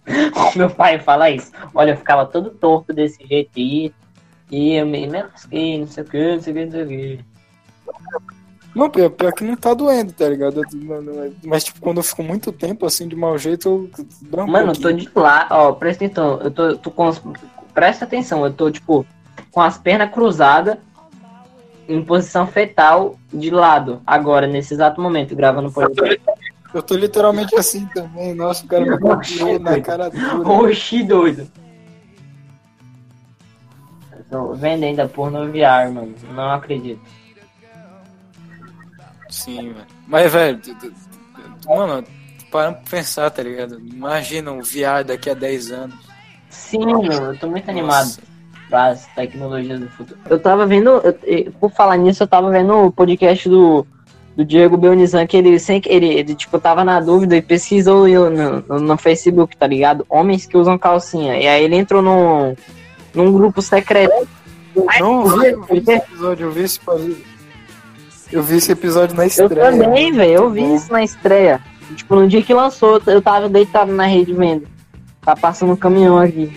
Meu 0.55 0.71
pai 0.71 0.99
fala 0.99 1.31
isso. 1.31 1.51
Olha, 1.75 1.93
eu 1.93 1.97
ficava 1.97 2.27
todo 2.27 2.51
torto 2.51 2.93
desse 2.93 3.25
jeito 3.27 3.51
aí. 3.57 3.93
E 4.51 4.75
eu 4.75 4.87
me 4.87 5.07
lasquei, 5.07 5.79
não 5.79 5.87
sei 5.87 6.03
o 6.03 6.07
que, 6.07 6.35
não 6.35 6.43
sei 6.43 6.53
o 6.53 6.57
que, 6.57 6.65
não 6.65 6.73
sei 6.73 6.83
o 6.83 6.89
que. 6.89 7.25
Não, 8.75 8.89
pior, 8.89 9.11
pior 9.11 9.33
que 9.33 9.45
não 9.45 9.57
tá 9.57 9.75
doendo, 9.75 10.13
tá 10.13 10.29
ligado? 10.29 10.63
Mas, 11.45 11.65
tipo, 11.65 11.81
quando 11.81 11.99
eu 11.99 12.03
fico 12.03 12.23
muito 12.23 12.53
tempo 12.53 12.87
assim 12.87 13.09
de 13.09 13.17
mau 13.17 13.37
jeito, 13.37 13.91
eu 14.33 14.45
um 14.45 14.47
Mano, 14.47 14.73
eu 14.73 14.81
tô 14.81 14.93
de 14.93 15.11
lá, 15.15 15.49
ó, 15.51 15.73
presta 15.73 16.05
atenção, 16.05 16.41
eu 16.41 16.51
tô, 16.51 16.77
tô 16.77 16.91
com 16.91 17.09
as, 17.09 17.21
Presta 17.75 18.05
atenção, 18.05 18.45
eu 18.45 18.53
tô, 18.53 18.71
tipo, 18.71 19.07
com 19.51 19.61
as 19.61 19.79
pernas 19.79 20.11
cruzadas, 20.11 20.77
em 21.89 22.03
posição 22.03 22.47
fetal, 22.47 23.19
de 23.33 23.51
lado, 23.51 24.01
agora, 24.07 24.47
nesse 24.47 24.75
exato 24.75 25.01
momento, 25.01 25.35
gravando 25.35 25.69
o 25.69 25.73
podcast. 25.73 26.21
Eu 26.73 26.83
tô 26.83 26.95
literalmente 26.95 27.57
assim 27.57 27.85
também, 27.87 28.33
nossa, 28.35 28.65
o 28.65 28.69
cara 28.69 28.85
me 28.85 28.99
copiou 28.99 29.59
na 29.59 29.81
cara 29.81 30.09
dura. 30.09 30.49
Oxi, 30.49 31.03
doido. 31.03 31.49
Tô 34.31 34.55
vendo 34.55 34.85
ainda 34.85 35.09
porno 35.09 35.51
VR, 35.51 35.93
mano, 35.93 36.15
não 36.33 36.53
acredito. 36.53 37.01
Sim, 39.29 39.73
velho. 39.73 39.87
Mas, 40.07 40.33
velho, 40.33 40.61
mano, 41.67 42.05
para 42.51 42.73
pra 42.73 42.83
pensar, 42.91 43.31
tá 43.31 43.43
ligado? 43.43 43.81
Imagina 43.81 44.53
um 44.53 44.61
VR 44.61 45.05
daqui 45.05 45.31
a 45.31 45.35
10 45.35 45.73
anos. 45.73 45.97
Sim, 46.49 46.85
mano, 46.85 47.13
eu 47.13 47.39
tô 47.39 47.49
muito 47.49 47.67
Nossa. 47.67 47.71
animado 47.71 48.31
para 48.69 48.87
as 48.87 49.07
tecnologias 49.15 49.81
do 49.81 49.89
futuro. 49.89 50.19
Eu 50.29 50.39
tava 50.39 50.65
vendo, 50.65 50.91
eu, 51.25 51.53
por 51.59 51.73
falar 51.73 51.97
nisso, 51.97 52.23
eu 52.23 52.29
tava 52.29 52.51
vendo 52.51 52.73
o 52.73 52.93
podcast 52.93 53.49
do, 53.49 53.85
do 54.37 54.45
Diego 54.45 54.77
Belnizan, 54.77 55.27
que 55.27 55.37
ele 55.37 55.59
sempre, 55.59 55.93
ele, 55.93 56.07
ele, 56.07 56.35
tipo, 56.37 56.59
tava 56.59 56.85
na 56.85 57.01
dúvida 57.01 57.37
e 57.37 57.43
pesquisou 57.43 58.07
no, 58.07 58.31
no, 58.61 58.81
no, 58.81 58.97
Facebook, 58.97 59.57
tá 59.57 59.67
ligado? 59.67 60.07
Homens 60.09 60.47
que 60.47 60.57
usam 60.57 60.79
calcinha. 60.79 61.37
E 61.37 61.49
aí 61.49 61.65
ele 61.65 61.77
entrou 61.77 62.01
num, 62.01 62.55
num 63.15 63.33
grupo 63.33 63.61
secreto. 63.63 64.29
Não, 64.99 65.27
eu 65.27 65.39
vi, 65.39 65.47
eu 65.47 65.63
vi 65.63 65.79
esse 65.79 65.93
episódio, 65.93 66.47
eu 66.47 66.53
vi 66.53 66.63
esse 66.63 66.81
eu 68.33 68.43
vi 68.43 68.57
esse 68.57 68.71
episódio 68.71 69.17
na 69.17 69.27
estreia. 69.27 69.71
Eu 69.71 69.79
também, 69.79 70.13
velho. 70.13 70.33
Eu 70.33 70.51
vi 70.51 70.75
isso 70.75 70.93
na 70.93 71.03
estreia. 71.03 71.61
Tipo, 71.97 72.15
no 72.15 72.29
dia 72.29 72.43
que 72.43 72.55
lançou, 72.55 73.03
eu 73.07 73.21
tava 73.21 73.49
deitado 73.49 73.93
na 73.93 74.07
rede 74.07 74.33
vendo. 74.33 74.69
Tá 75.21 75.35
passando 75.35 75.73
um 75.73 75.77
caminhão 75.77 76.17
aqui. 76.19 76.53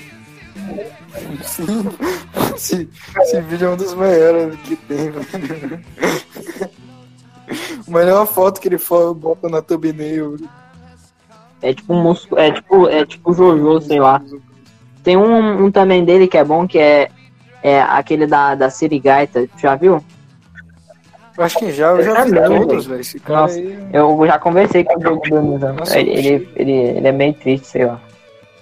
esse, 2.56 2.89
esse 3.22 3.42
vídeo 3.42 3.68
é 3.68 3.72
um 3.72 3.78
dos 3.78 3.94
maiores 3.96 4.56
que 4.62 4.76
tem, 4.76 5.10
velho. 5.10 5.84
Melhor 7.88 8.26
foto 8.28 8.62
que 8.62 8.68
ele 8.68 8.78
bota 9.16 9.50
na 9.50 9.62
thumbnail. 9.62 10.38
É 11.62 11.74
tipo 11.74 11.94
um 11.94 12.04
músculo, 12.04 12.39
é 12.39 12.52
tipo, 12.52 12.88
é 12.88 13.06
tipo 13.06 13.34
Jojo, 13.34 13.82
sei 13.82 14.00
lá. 14.00 14.22
Tem 15.04 15.18
um, 15.18 15.66
um 15.66 15.72
também 15.72 16.06
dele 16.06 16.28
que 16.28 16.38
é 16.38 16.44
bom, 16.44 16.66
que 16.66 16.80
é, 16.80 17.10
é 17.62 17.82
aquele 17.82 18.26
da, 18.26 18.56
da 18.56 18.70
Sirigaita, 18.70 19.48
já 19.58 19.76
viu? 19.76 20.04
Eu 21.38 21.44
acho 21.44 21.58
que 21.58 21.72
já, 21.72 21.88
eu 21.88 22.04
já 22.04 22.24
vi 22.26 22.32
todos, 22.34 22.86
velho. 22.86 23.02
Esse 23.02 23.20
cara 23.20 23.42
Nossa, 23.42 23.58
aí... 23.58 23.89
Eu 23.92 24.26
já 24.26 24.39
conversei 24.39 24.84
com 24.84 25.00
o 25.00 25.02
jogo 25.02 25.22
do. 25.28 25.96
Ele, 25.96 26.12
ele, 26.12 26.50
ele, 26.56 26.72
ele, 26.72 27.08
é 27.08 27.12
meio 27.12 27.34
triste, 27.34 27.68
sei 27.68 27.86
lá. 27.86 28.00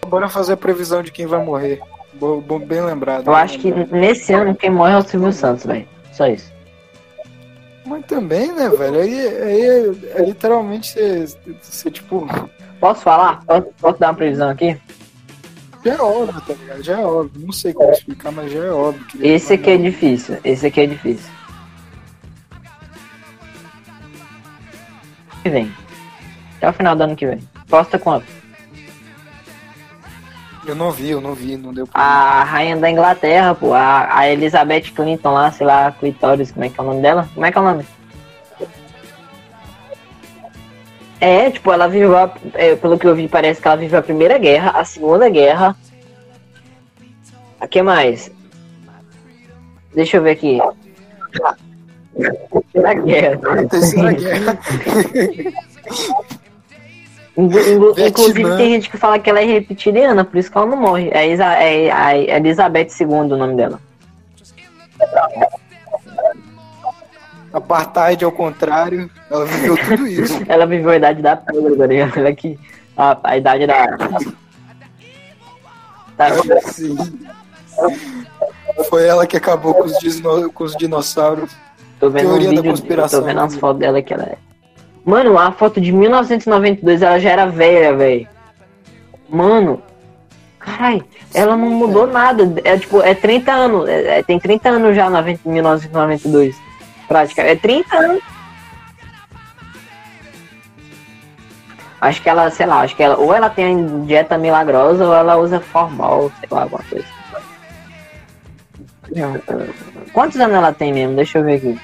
Bora 0.07 0.29
fazer 0.29 0.53
a 0.53 0.57
previsão 0.57 1.03
de 1.03 1.11
quem 1.11 1.25
vai 1.25 1.43
morrer. 1.43 1.81
Bom, 2.13 2.41
bem 2.59 2.81
lembrado. 2.81 3.27
Eu 3.27 3.35
acho 3.35 3.59
que 3.59 3.71
nesse 3.71 4.33
ano 4.33 4.55
quem 4.55 4.69
morre 4.69 4.93
é 4.93 4.97
o 4.97 5.01
Silvio 5.01 5.33
Santos, 5.33 5.65
velho. 5.65 5.87
Só 6.13 6.27
isso. 6.27 6.51
Mas 7.85 8.05
também, 8.05 8.51
né, 8.53 8.69
velho? 8.69 8.99
Aí, 8.99 9.27
aí 9.27 9.61
é, 9.61 10.21
é 10.21 10.25
literalmente 10.25 10.93
ser, 11.61 11.91
tipo. 11.91 12.25
Posso 12.79 13.01
falar? 13.01 13.43
Posso, 13.45 13.67
posso 13.79 13.99
dar 13.99 14.07
uma 14.09 14.15
previsão 14.15 14.49
aqui? 14.49 14.79
Já 15.83 15.93
é 15.93 16.01
óbvio, 16.01 16.41
tá 16.41 16.53
ligado? 16.53 16.83
Já 16.83 16.99
é 16.99 17.05
óbvio. 17.05 17.45
Não 17.45 17.53
sei 17.53 17.73
como 17.73 17.91
explicar, 17.91 18.31
mas 18.31 18.51
já 18.51 18.63
é 18.63 18.71
óbvio. 18.71 19.05
Esse 19.19 19.53
aqui 19.53 19.71
é 19.71 19.77
difícil. 19.77 20.37
Esse 20.43 20.67
aqui 20.67 20.81
é 20.81 20.85
difícil. 20.85 21.31
que 25.41 25.49
vem. 25.49 25.71
Até 26.57 26.69
o 26.69 26.73
final 26.73 26.95
do 26.95 27.03
ano 27.03 27.15
que 27.15 27.25
vem. 27.25 27.39
Posta 27.67 27.97
quanto? 27.97 28.25
Eu 30.65 30.75
não 30.75 30.91
vi, 30.91 31.09
eu 31.09 31.19
não 31.19 31.33
vi, 31.33 31.57
não 31.57 31.73
deu 31.73 31.87
pra 31.87 31.99
A 31.99 32.43
rainha 32.43 32.77
da 32.77 32.89
Inglaterra, 32.89 33.55
pô, 33.55 33.73
a, 33.73 34.15
a 34.15 34.29
Elizabeth 34.29 34.91
Clinton 34.95 35.33
lá, 35.33 35.51
sei 35.51 35.65
lá, 35.65 35.91
Clitóris, 35.91 36.51
como 36.51 36.63
é 36.63 36.69
que 36.69 36.79
é 36.79 36.83
o 36.83 36.85
nome 36.85 37.01
dela? 37.01 37.27
Como 37.33 37.45
é 37.45 37.51
que 37.51 37.57
é 37.57 37.61
o 37.61 37.63
nome? 37.63 37.85
É, 41.21 41.51
tipo, 41.51 41.71
ela 41.71 41.87
viveu, 41.87 42.17
a, 42.17 42.33
é, 42.55 42.75
pelo 42.75 42.97
que 42.97 43.05
eu 43.05 43.13
vi, 43.13 43.27
parece 43.27 43.61
que 43.61 43.67
ela 43.67 43.77
viveu 43.77 43.99
a 43.99 44.01
Primeira 44.01 44.39
Guerra, 44.39 44.71
a 44.71 44.83
Segunda 44.83 45.29
Guerra. 45.29 45.77
O 47.61 47.67
que 47.67 47.79
mais? 47.83 48.31
Deixa 49.93 50.17
eu 50.17 50.23
ver 50.23 50.31
aqui. 50.31 50.59
Terceira 52.51 52.93
guerra. 52.95 53.67
Terceira 53.67 54.13
guerra. 54.17 54.59
Inclusive 57.37 58.57
tem 58.57 58.71
gente 58.71 58.89
que 58.89 58.97
fala 58.97 59.19
que 59.19 59.29
ela 59.29 59.41
é 59.41 59.45
reptiliana, 59.45 60.25
por 60.25 60.37
isso 60.37 60.51
que 60.51 60.57
ela 60.57 60.65
não 60.65 60.77
morre. 60.77 61.11
É, 61.13 61.31
Isa, 61.31 61.53
é, 61.53 61.85
é 61.85 61.91
a 61.91 62.37
Elizabeth 62.37 62.89
II 62.99 63.05
o 63.05 63.37
nome 63.37 63.55
dela. 63.55 63.79
Apartheid 67.53 68.23
ao 68.23 68.31
contrário, 68.31 69.09
ela 69.29 69.45
viveu 69.45 69.77
tudo 69.77 70.07
isso. 70.07 70.41
ela 70.47 70.65
viveu 70.65 70.91
a 70.91 70.95
idade 70.95 71.21
da 71.21 71.35
pedra, 71.35 71.75
tá 71.75 71.85
ligado? 71.85 72.17
Ela 72.17 72.33
que, 72.33 72.59
a, 72.95 73.17
a 73.23 73.37
idade 73.37 73.67
da. 73.67 73.97
Tá. 76.15 76.29
Sim. 76.61 76.97
Foi 78.89 79.05
ela 79.05 79.27
que 79.27 79.35
acabou 79.35 79.73
com 79.73 79.83
os, 79.83 79.97
com 80.53 80.63
os 80.63 80.75
dinossauros. 80.75 81.51
Tô 81.99 82.09
vendo 82.09 82.27
Teoria 82.27 82.47
um 82.47 82.49
vídeo, 82.51 82.63
da 82.63 82.69
conspiração. 82.69 83.19
Tô 83.19 83.25
vendo 83.25 83.41
as 83.41 83.55
fotos 83.55 83.79
dela 83.79 84.01
que 84.01 84.13
ela 84.13 84.23
é. 84.23 84.37
Mano, 85.03 85.37
a 85.37 85.51
foto 85.51 85.81
de 85.81 85.91
1992 85.91 87.01
ela 87.01 87.19
já 87.19 87.29
era 87.31 87.45
velha, 87.47 87.95
velho. 87.95 88.27
Mano, 89.29 89.81
carai, 90.59 91.01
ela 91.33 91.57
não 91.57 91.69
mudou 91.69 92.07
nada. 92.07 92.53
É 92.63 92.77
tipo, 92.77 93.01
é 93.01 93.13
30 93.13 93.51
anos. 93.51 93.89
É, 93.89 94.19
é, 94.19 94.23
tem 94.23 94.39
30 94.39 94.69
anos 94.69 94.95
já 94.95 95.09
na 95.09 95.21
1992. 95.21 96.55
Prática. 97.11 97.41
É 97.41 97.55
30 97.57 97.97
anos. 97.97 98.23
Acho 101.99 102.21
que 102.21 102.29
ela, 102.29 102.49
sei 102.49 102.65
lá, 102.65 102.79
acho 102.79 102.95
que 102.95 103.03
ela, 103.03 103.17
ou 103.17 103.35
ela 103.35 103.49
tem 103.49 104.05
dieta 104.05 104.37
milagrosa 104.37 105.05
ou 105.05 105.13
ela 105.13 105.35
usa 105.35 105.59
formal, 105.59 106.31
sei 106.39 106.47
lá, 106.49 106.61
alguma 106.61 106.81
coisa. 106.89 107.05
Quantos 110.13 110.39
anos 110.39 110.55
ela 110.55 110.71
tem 110.71 110.93
mesmo? 110.93 111.17
Deixa 111.17 111.39
eu 111.39 111.43
ver 111.43 111.55
aqui. 111.55 111.77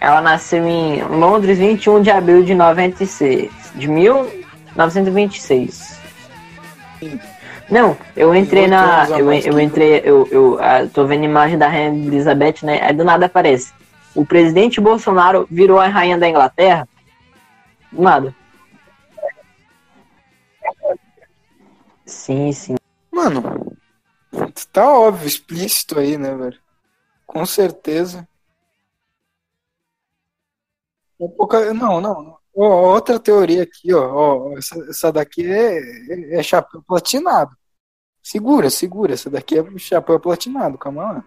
Ela 0.00 0.20
nasceu 0.20 0.66
em 0.66 1.00
Londres 1.04 1.58
21 1.58 2.02
de 2.02 2.10
abril 2.10 2.42
de 2.42 2.56
96. 2.56 3.52
De 3.76 3.86
1926. 3.86 6.00
Não, 7.70 7.96
eu 8.14 8.34
entrei 8.34 8.66
na. 8.68 9.08
Eu, 9.08 9.32
eu 9.32 9.60
entrei. 9.60 10.00
Eu, 10.04 10.26
eu, 10.30 10.60
eu 10.60 10.90
tô 10.90 11.04
vendo 11.06 11.22
a 11.22 11.24
imagem 11.24 11.58
da 11.58 11.68
Rainha 11.68 12.06
Elizabeth, 12.06 12.62
né? 12.62 12.80
Aí 12.82 12.92
do 12.94 13.04
nada 13.04 13.26
aparece. 13.26 13.72
o 14.14 14.24
presidente 14.24 14.80
Bolsonaro 14.80 15.46
virou 15.50 15.78
a 15.78 15.88
rainha 15.88 16.16
da 16.16 16.28
Inglaterra? 16.28 16.88
Nada. 17.92 18.34
Sim, 22.04 22.52
sim. 22.52 22.74
Mano, 23.10 23.76
tá 24.72 24.88
óbvio, 24.88 25.26
explícito 25.26 25.98
aí, 25.98 26.16
né, 26.16 26.34
velho? 26.34 26.58
Com 27.26 27.44
certeza. 27.44 28.26
É 31.20 31.28
pouca- 31.28 31.72
Não, 31.74 32.00
não. 32.00 32.22
não. 32.22 32.38
Outra 32.56 33.20
teoria 33.20 33.62
aqui, 33.64 33.92
ó. 33.92 34.48
ó, 34.48 34.58
essa, 34.58 34.78
essa 34.88 35.12
daqui 35.12 35.44
é, 35.46 35.78
é, 35.78 36.38
é 36.38 36.42
chapéu 36.42 36.82
platinado. 36.82 37.54
Segura, 38.22 38.70
segura. 38.70 39.12
Essa 39.14 39.28
daqui 39.30 39.58
é 39.58 39.78
chapéu 39.78 40.18
platinado, 40.18 40.78
calma 40.78 41.02
lá. 41.02 41.24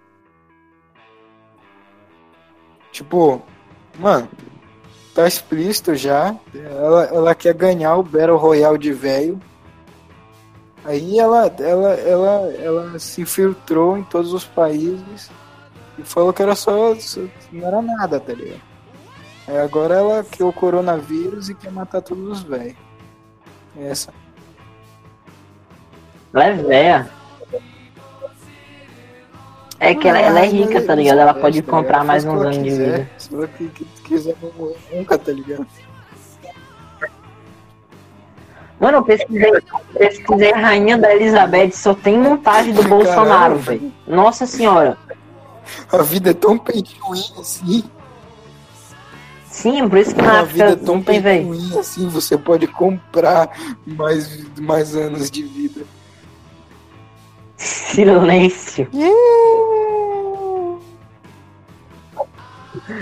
Tipo, 2.91 3.41
mano, 3.99 4.27
tá 5.13 5.27
explícito 5.27 5.95
já. 5.95 6.35
Ela, 6.53 7.03
ela 7.05 7.35
quer 7.35 7.53
ganhar 7.53 7.95
o 7.95 8.03
Battle 8.03 8.37
Royale 8.37 8.79
de 8.79 8.91
velho. 8.91 9.39
Aí 10.83 11.19
ela, 11.19 11.45
ela, 11.59 11.93
ela, 11.93 12.53
ela 12.53 12.99
se 12.99 13.21
infiltrou 13.21 13.97
em 13.97 14.03
todos 14.03 14.33
os 14.33 14.45
países 14.45 15.29
e 15.97 16.03
falou 16.03 16.33
que 16.33 16.41
era 16.41 16.55
só, 16.55 16.95
só- 16.95 17.21
não 17.51 17.67
era 17.67 17.81
nada, 17.81 18.19
tá 18.19 18.33
ligado? 18.33 18.68
Aí 19.49 19.57
agora 19.57 19.95
ela 19.95 20.23
criou 20.23 20.51
o 20.51 20.53
coronavírus 20.53 21.49
e 21.49 21.55
quer 21.55 21.71
matar 21.71 22.01
todos 22.03 22.37
os 22.37 22.43
velhos. 22.43 22.75
Essa. 23.75 24.13
Ela 26.31 26.45
é 26.45 26.53
velha. 26.53 27.09
É 29.79 29.95
que 29.95 30.07
ela, 30.07 30.19
ela 30.19 30.41
é 30.41 30.45
rica, 30.45 30.85
tá 30.85 30.93
ligado? 30.93 31.17
Ela 31.19 31.33
pode 31.33 31.63
comprar 31.63 32.03
mais 32.03 32.23
uns 32.25 32.39
anos 32.41 32.57
de 32.61 32.69
vida. 32.69 33.09
Se 33.17 33.33
ela 33.33 33.47
que- 33.47 33.69
que- 33.69 33.85
quiser 34.03 34.35
morrer 34.55 34.77
nunca, 34.93 35.17
tá 35.17 35.31
ligado? 35.31 35.65
Mano, 38.79 38.97
eu 38.99 39.03
pesquisei, 39.03 39.51
pesquisei 39.97 40.53
a 40.53 40.57
rainha 40.57 40.97
da 40.97 41.13
Elizabeth, 41.13 41.71
só 41.71 41.93
tem 41.95 42.17
montagem 42.19 42.71
do 42.73 42.83
Bolsonaro, 42.83 43.57
velho. 43.57 43.91
Nossa 44.05 44.45
senhora. 44.45 44.95
A 45.91 46.01
vida 46.03 46.29
é 46.31 46.33
tão 46.33 46.53
win 46.53 46.83
assim. 47.39 47.83
Sim, 49.59 49.89
por 49.89 49.97
isso 49.97 50.15
que 50.15 50.21
na 50.21 50.39
A 50.39 50.43
vida 50.43 50.69
é 50.69 50.75
tão 50.77 51.01
win 51.01 51.77
assim. 51.77 52.07
Você 52.07 52.37
pode 52.37 52.65
comprar 52.65 53.49
mais, 53.85 54.45
mais 54.57 54.95
anos 54.95 55.29
de 55.29 55.43
vida. 55.43 55.81
Silêncio. 57.57 58.87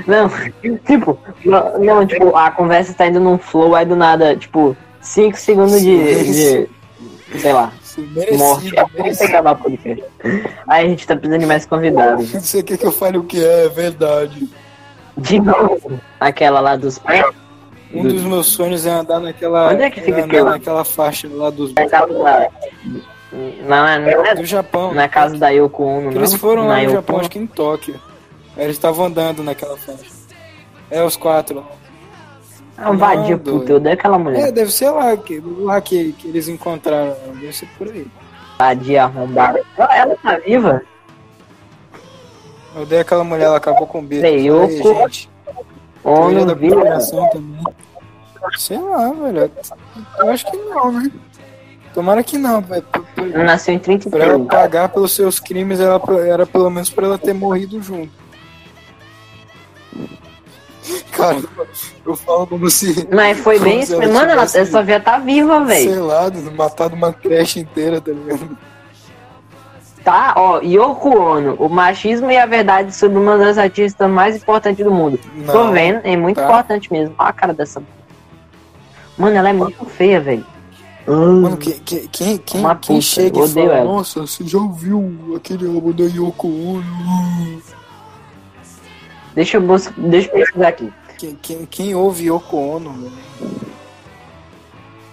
Não, 0.08 0.30
tipo, 0.84 1.20
não, 1.46 1.78
não, 1.78 2.08
tipo, 2.08 2.36
a 2.36 2.50
conversa 2.50 2.92
tá 2.92 3.06
indo 3.06 3.20
num 3.20 3.38
flow, 3.38 3.76
aí 3.76 3.86
do 3.86 3.96
nada, 3.96 4.36
tipo, 4.36 4.76
5 5.00 5.38
segundos 5.38 5.80
de, 5.80 6.66
de. 6.66 6.70
Sei 7.40 7.54
lá, 7.54 7.72
é 8.16 8.36
morte. 8.36 8.64
merecido, 8.64 8.76
Vamos 8.76 8.94
merecido. 8.94 9.30
acabar 9.30 9.52
o 9.52 9.58
podcast. 9.58 10.04
Aí 10.68 10.86
a 10.88 10.90
gente 10.90 11.06
tá 11.06 11.16
precisando 11.16 11.42
de 11.42 11.46
mais 11.46 11.68
convidados. 11.68 12.32
Você 12.32 12.64
quer 12.64 12.80
que 12.80 12.86
eu 12.88 12.92
fale 12.92 13.20
o 13.20 13.24
que 13.24 13.44
é, 13.44 13.66
é 13.66 13.70
verdade. 13.70 14.50
De 15.18 15.40
novo, 15.40 16.00
aquela 16.20 16.60
lá 16.60 16.76
dos 16.76 17.00
pés. 17.00 17.26
Um 17.94 18.04
dos 18.04 18.22
meus 18.24 18.48
sonhos 18.48 18.86
é 18.86 18.92
andar 18.92 19.20
naquela. 19.20 19.70
Onde 19.72 19.84
é 19.84 19.90
que 19.90 20.02
fica 20.02 20.18
andar 20.18 20.26
aquilo? 20.28 20.50
naquela 20.50 20.84
faixa 20.84 21.28
lá 21.32 21.50
dos. 21.50 21.74
Na 21.74 21.88
casa 21.88 22.14
da. 22.14 22.50
Na, 23.68 24.00
na, 24.00 24.34
Do 24.36 24.46
Japão. 24.46 24.94
na 24.94 25.08
casa 25.08 25.38
da 25.38 25.50
Yoko 25.50 25.84
Ono, 25.84 26.12
Eles 26.12 26.34
foram 26.34 26.64
na 26.64 26.76
lá 26.76 26.84
no 26.84 26.90
Japão, 26.90 27.20
acho 27.20 27.30
que 27.30 27.40
em 27.40 27.48
Tóquio. 27.48 28.00
Eles 28.56 28.76
estavam 28.76 29.06
andando 29.06 29.44
naquela 29.44 29.78
faixa. 29.78 30.06
É, 30.90 31.04
os 31.04 31.16
quatro. 31.18 31.64
É 32.78 32.88
um 32.90 32.96
vadio, 32.98 33.38
puto, 33.40 33.72
eu 33.72 33.76
odeio 33.78 33.94
aquela 33.96 34.16
É, 34.16 34.20
mulher. 34.20 34.52
deve 34.52 34.72
ser 34.72 34.90
lá 34.92 35.16
que, 35.18 35.42
lá 35.60 35.82
que, 35.82 36.14
que 36.14 36.28
eles 36.28 36.48
encontraram. 36.48 37.16
Deve 37.40 37.54
ser 37.54 37.68
por 37.78 37.88
aí. 37.88 38.08
Vadia 38.58 39.04
arrombada. 39.04 39.62
Ela 39.78 40.16
tá 40.16 40.38
viva? 40.46 40.82
Eu 42.78 42.84
odeio 42.84 43.02
aquela 43.02 43.24
mulher, 43.24 43.46
ela 43.46 43.58
acabou 43.58 43.88
com 43.88 44.00
o 44.00 44.02
Beatles. 44.04 44.32
Sei, 44.32 44.52
Olha 46.04 46.46
da 46.46 46.56
conspiração 46.56 47.28
também. 47.32 47.64
Sei 48.58 48.78
lá, 48.78 49.12
velho. 49.12 49.52
Eu 50.20 50.30
acho 50.30 50.46
que 50.50 50.58
não, 50.58 50.92
né? 50.92 51.12
Tomara 51.94 52.24
que 52.24 52.38
não, 52.38 52.62
velho. 52.62 52.86
Nasceu 53.44 53.74
em 53.74 53.80
Pra 53.80 53.94
ela 53.94 54.00
33. 54.38 54.48
pagar 54.48 54.90
pelos 54.90 55.12
seus 55.14 55.40
crimes, 55.40 55.80
ela, 55.80 56.00
era 56.26 56.46
pelo 56.46 56.70
menos 56.70 56.90
pra 56.92 57.08
ela 57.08 57.18
ter 57.18 57.34
morrido 57.34 57.82
junto. 57.82 58.12
Cara, 61.12 61.42
eu 62.06 62.16
falo 62.16 62.46
como 62.46 62.70
se. 62.70 63.08
Mas 63.12 63.40
foi 63.40 63.60
bem 63.60 63.80
isso. 63.82 63.96
ela 63.96 64.14
Mano, 64.14 64.32
ela, 64.32 64.46
tivesse- 64.46 64.60
essa 64.60 64.84
via 64.84 65.00
tá 65.00 65.18
viva, 65.18 65.66
velho. 65.66 65.90
Sei 65.92 66.00
lá, 66.00 66.30
matado 66.56 66.96
uma 66.96 67.12
creche 67.12 67.60
inteira, 67.60 68.00
tá 68.00 68.12
ligado? 68.12 68.56
Tá, 70.08 70.34
ó, 70.38 70.62
Yoko 70.62 71.10
Ono, 71.18 71.56
o 71.56 71.68
machismo 71.68 72.32
e 72.32 72.38
a 72.38 72.46
verdade 72.46 72.96
sobre 72.96 73.18
uma 73.18 73.38
das 73.38 73.58
artistas 73.58 74.10
mais 74.10 74.38
importantes 74.38 74.82
do 74.86 74.90
mundo. 74.90 75.20
Não, 75.36 75.54
Tô 75.54 75.72
vendo, 75.74 76.00
é 76.06 76.16
muito 76.16 76.38
tá. 76.38 76.46
importante 76.46 76.90
mesmo. 76.90 77.14
Olha 77.20 77.28
a 77.28 77.34
cara 77.34 77.54
dessa. 77.54 77.84
Mano, 79.18 79.36
ela 79.36 79.50
é 79.50 79.52
muito 79.52 79.84
feia, 79.84 80.22
velho. 80.22 80.46
Mano, 81.06 81.58
que, 81.58 81.74
que- 81.82 82.08
quem, 82.08 82.38
quem, 82.38 82.62
Uma 82.62 82.74
quem 82.78 82.96
puta, 82.96 83.02
chega 83.06 83.38
e 83.44 83.48
fala, 83.50 83.74
ela. 83.74 83.84
nossa, 83.84 84.22
você 84.22 84.48
já 84.48 84.58
ouviu 84.58 85.34
aquele 85.36 85.68
álbum 85.68 85.92
da 85.92 86.06
Yoko 86.06 86.48
Ono? 86.48 87.62
Deixa 89.36 89.58
eu, 89.58 89.62
bus... 89.62 89.92
Deixa 89.98 90.30
eu 90.30 90.36
pesquisar 90.36 90.70
aqui. 90.70 90.94
Quem, 91.18 91.36
quem, 91.42 91.66
quem 91.66 91.96
ouve 91.96 92.28
Yoko 92.30 92.56
Ono, 92.56 92.94
velho? 92.94 93.12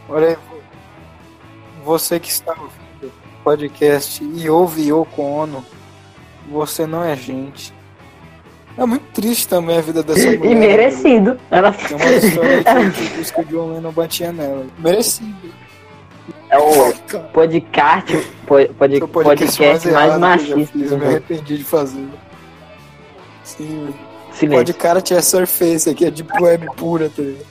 Olha 0.09 0.28
aí, 0.28 0.37
você 1.85 2.20
que 2.20 2.28
está 2.30 2.52
ouvindo 2.52 2.84
podcast 3.44 4.24
e 4.24 4.48
ouve 4.48 4.88
Yoko 4.88 5.22
Ono, 5.22 5.64
você 6.50 6.87
não 6.87 7.04
é 7.04 7.14
gente. 7.14 7.72
É 8.76 8.85
muito 8.85 9.04
triste 9.12 9.46
também 9.46 9.78
a 9.78 9.80
vida 9.83 10.02
dessa 10.02 10.26
mulher. 10.33 10.50
E 10.50 10.54
merecido. 10.54 11.38
Ela 11.50 11.70
Tem 11.72 11.96
uma 11.96 12.11
história 12.11 12.64
que, 12.90 13.16
diz 13.16 13.30
que 13.30 13.40
o 13.40 13.44
John 13.44 13.74
Lennon 13.74 13.92
batia 13.92 14.33
nela. 14.33 14.66
Merecido. 14.78 15.33
é 16.50 16.59
o 16.59 16.92
podcast, 17.33 18.16
pod, 18.46 18.68
pod, 18.74 19.02
o 19.02 19.09
podcast, 19.09 19.88
mais, 19.90 20.12
já 20.12 20.18
machista. 20.18 20.78
eu 20.78 20.98
me 20.98 21.04
arrependi 21.07 21.59
de 21.59 21.64
fazer. 21.64 22.09
Sim, 23.44 23.94
Silêncio. 24.33 24.74
podcast 24.74 25.14
é 25.14 25.20
surface, 25.22 25.88
aqui 25.88 26.07
é 26.07 26.11
deep 26.11 26.33
web 26.42 26.66
pura, 26.76 27.11
tá 27.14 27.22
ligado? 27.22 27.46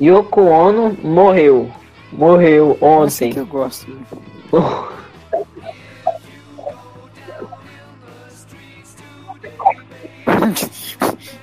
Yoko 0.00 0.40
Ono 0.40 0.96
morreu. 1.02 1.70
Morreu 2.10 2.78
ontem. 2.80 3.32
que 3.32 3.38
eu 3.38 3.46
gosto. 3.46 3.86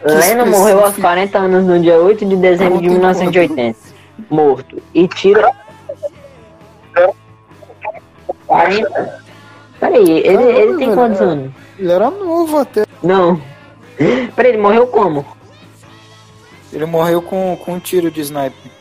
Lennon 0.06 0.46
morreu 0.46 0.86
aos 0.86 0.96
40 0.96 1.38
anos 1.38 1.66
no 1.66 1.80
dia 1.80 1.98
8 1.98 2.26
de 2.26 2.36
dezembro 2.36 2.80
de 2.80 2.90
1980. 2.90 3.76
Morto. 4.30 4.82
E 4.94 5.08
tira. 5.08 5.52
40? 8.46 9.24
Peraí, 9.80 10.10
ele, 10.10 10.44
ele 10.44 10.78
tem 10.78 10.94
quantos 10.94 11.20
anos? 11.20 11.52
Ele 11.78 11.92
era 11.92 12.10
novo 12.12 12.60
até. 12.60 12.86
Não. 13.02 13.42
Peraí, 14.36 14.52
ele 14.52 14.62
morreu 14.62 14.88
como? 14.88 15.26
Ele 16.72 16.86
morreu 16.86 17.22
com, 17.22 17.58
com 17.64 17.74
um 17.74 17.80
tiro 17.80 18.12
de 18.12 18.22
sniper. 18.22 18.72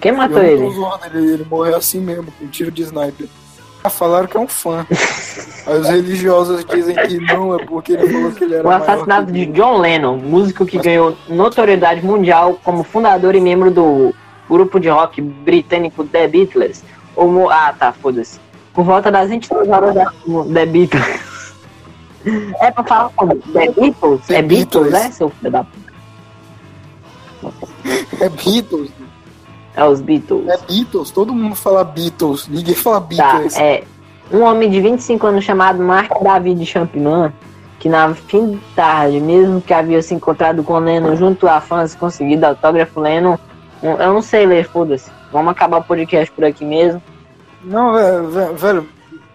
Quem 0.00 0.12
matou 0.12 0.42
ele? 0.42 0.70
zoando, 0.70 1.06
ele, 1.06 1.32
ele 1.34 1.44
morreu 1.44 1.76
assim 1.76 2.00
mesmo, 2.00 2.32
com 2.32 2.44
um 2.44 2.48
tiro 2.48 2.70
de 2.70 2.82
sniper. 2.82 3.28
Falaram 3.90 4.26
que 4.26 4.36
é 4.36 4.40
um 4.40 4.48
fã. 4.48 4.86
Aí 5.66 5.78
os 5.78 5.88
religiosos 5.88 6.64
dizem 6.64 6.94
que 6.94 7.18
não, 7.20 7.54
é 7.54 7.64
porque 7.64 7.92
ele 7.92 8.10
falou 8.12 8.32
que 8.32 8.44
ele 8.44 8.54
era 8.54 8.66
O 8.66 8.70
assassinato 8.70 9.30
de. 9.30 9.46
John 9.46 9.78
Lennon, 9.78 10.16
músico 10.16 10.64
que 10.64 10.78
ganhou 10.78 11.16
notoriedade 11.28 12.04
mundial 12.04 12.58
como 12.64 12.82
fundador 12.82 13.34
e 13.34 13.40
membro 13.40 13.70
do 13.70 14.14
grupo 14.48 14.80
de 14.80 14.88
rock 14.88 15.20
britânico 15.20 16.04
The 16.04 16.28
Beatles. 16.28 16.82
Ou 17.14 17.50
ah, 17.50 17.74
tá, 17.78 17.92
foda-se. 17.92 18.40
Por 18.72 18.84
volta 18.84 19.10
das 19.10 19.28
23 19.28 19.68
horas 19.68 19.94
da 19.94 20.12
The 20.52 20.66
Beatles. 20.66 21.54
É 22.60 22.70
pra 22.70 22.84
falar 22.84 23.10
como? 23.14 23.36
The 23.36 23.70
Beatles? 23.70 24.26
The 24.26 24.34
é 24.36 24.42
Beatles, 24.42 24.90
Beatles. 24.90 24.92
né, 24.92 25.10
seu 25.10 25.28
filho 25.28 25.50
da 25.52 25.64
p... 25.64 25.70
É 28.20 28.28
Beatles. 28.30 28.90
É 29.76 29.84
os 29.84 30.00
Beatles. 30.00 30.48
É 30.48 30.56
Beatles. 30.58 31.10
Todo 31.10 31.34
mundo 31.34 31.54
fala 31.56 31.82
Beatles. 31.84 32.46
Ninguém 32.48 32.74
fala 32.74 33.00
Tá, 33.00 33.06
Beatles. 33.06 33.56
é 33.56 33.84
um 34.32 34.42
homem 34.42 34.70
de 34.70 34.80
25 34.80 35.26
anos 35.26 35.44
chamado 35.44 35.82
Mark 35.82 36.10
David 36.22 36.64
Champignon, 36.64 37.30
que 37.80 37.88
na 37.88 38.14
fim 38.14 38.52
de 38.52 38.60
tarde, 38.74 39.20
mesmo 39.20 39.60
que 39.60 39.74
havia 39.74 40.00
se 40.02 40.14
encontrado 40.14 40.62
com 40.62 40.78
Lennon 40.78 41.16
junto 41.16 41.46
a 41.48 41.60
fãs, 41.60 41.94
conseguido 41.94 42.46
autógrafo 42.46 43.00
Lennon. 43.00 43.36
Eu 43.82 44.14
não 44.14 44.22
sei 44.22 44.46
ler, 44.46 44.66
foda-se. 44.66 45.10
Vamos 45.32 45.50
acabar 45.50 45.78
o 45.78 45.84
podcast 45.84 46.30
por 46.32 46.44
aqui 46.44 46.64
mesmo. 46.64 47.02
Não, 47.62 47.92
velho, 47.92 48.30
velho, 48.30 48.56
velho, 48.56 48.88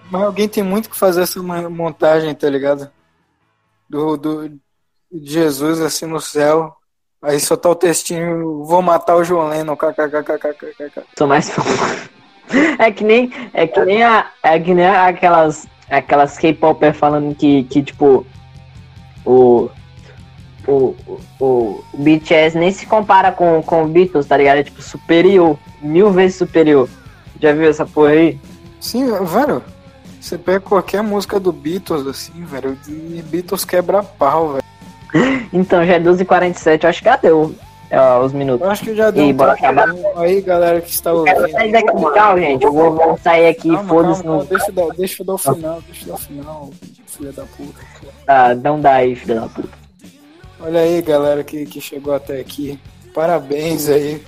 mas 0.09 0.21
alguém 0.23 0.47
tem 0.47 0.63
muito 0.63 0.89
que 0.89 0.97
fazer 0.97 1.21
essa 1.21 1.39
montagem, 1.69 2.33
tá 2.33 2.49
ligado? 2.49 2.89
Do, 3.89 4.17
do, 4.17 4.49
de 4.49 4.59
Jesus 5.11 5.81
assim 5.81 6.05
no 6.05 6.19
céu. 6.21 6.75
Aí 7.21 7.39
só 7.39 7.57
tá 7.57 7.69
o 7.69 7.75
textinho, 7.75 8.63
vou 8.63 8.81
matar 8.81 9.17
o 9.17 9.23
João 9.23 9.49
Lennon, 9.49 9.75
kkkkkk. 9.75 11.03
Sou 11.17 11.27
mais 11.27 11.51
É 12.79 12.91
que 12.91 13.03
nem 13.03 13.31
é 13.53 13.67
que 13.67 13.79
nem 13.81 14.03
a, 14.03 14.31
é 14.41 14.59
que 14.59 14.73
nem 14.73 14.87
aquelas 14.87 15.67
aquelas 15.89 16.37
K-popper 16.37 16.93
falando 16.93 17.35
que, 17.35 17.63
que 17.65 17.83
tipo 17.83 18.25
o 19.25 19.69
o, 20.67 20.95
o, 21.39 21.43
o 21.43 21.83
BTS 21.93 22.57
nem 22.57 22.71
se 22.71 22.85
compara 22.85 23.31
com, 23.31 23.61
com 23.63 23.83
o 23.83 23.87
Beatles, 23.87 24.27
tá 24.27 24.37
ligado? 24.37 24.57
É 24.59 24.63
tipo 24.63 24.81
superior, 24.81 25.57
mil 25.81 26.11
vezes 26.11 26.37
superior. 26.37 26.87
Já 27.41 27.53
viu 27.53 27.69
essa 27.69 27.85
porra 27.85 28.11
aí? 28.11 28.39
Sim, 28.79 29.05
velho. 29.25 29.63
Você 30.21 30.37
pega 30.37 30.59
qualquer 30.59 31.01
música 31.01 31.39
do 31.39 31.51
Beatles, 31.51 32.05
assim, 32.05 32.43
velho, 32.43 32.77
e 32.87 33.23
Beatles 33.23 33.65
quebra 33.65 34.03
pau, 34.03 34.53
velho. 34.53 34.68
Então, 35.51 35.85
já 35.85 35.93
é 35.95 35.99
12h47, 35.99 36.85
acho 36.85 36.99
que 36.99 37.05
já 37.09 37.15
deu 37.15 37.55
ó, 37.91 38.19
os 38.23 38.31
minutos. 38.33 38.65
Eu 38.65 38.71
acho 38.71 38.83
que 38.83 38.95
já 38.95 39.09
deu. 39.11 39.25
E 39.25 39.33
um 39.33 39.35
bora 39.35 39.53
acabar. 39.53 39.87
Aí, 40.17 40.41
galera 40.41 40.79
que 40.81 40.91
está 40.91 41.09
Eu 41.09 41.17
ouvindo. 41.17 41.49
sair 41.51 41.71
daqui, 41.71 41.87
tchau, 42.13 42.37
gente. 42.39 42.63
Eu 42.63 42.71
vou, 42.73 42.91
vou 42.95 43.17
sair 43.17 43.47
aqui, 43.47 43.69
Calma, 43.69 43.89
foda-se. 43.89 44.23
calma, 44.23 44.37
não- 44.37 44.45
deixa, 44.45 44.69
eu 44.69 44.73
dar, 44.73 44.95
deixa 44.95 45.21
eu 45.21 45.25
dar 45.25 45.33
o 45.33 45.37
final, 45.37 45.81
deixa 45.87 46.03
eu 46.03 46.07
dar 46.09 46.13
o 46.13 46.17
final, 46.17 46.69
filha 47.07 47.31
da 47.31 47.43
puta. 47.43 47.79
Ah, 48.27 48.53
não 48.55 48.79
dá 48.79 48.93
aí, 48.93 49.15
filho 49.15 49.41
da 49.41 49.47
puta. 49.47 49.69
Olha 50.61 50.81
aí, 50.81 51.01
galera 51.01 51.43
que, 51.43 51.65
que 51.65 51.79
chegou 51.81 52.13
até 52.13 52.39
aqui. 52.39 52.77
Parabéns 53.13 53.89
aí. 53.89 54.21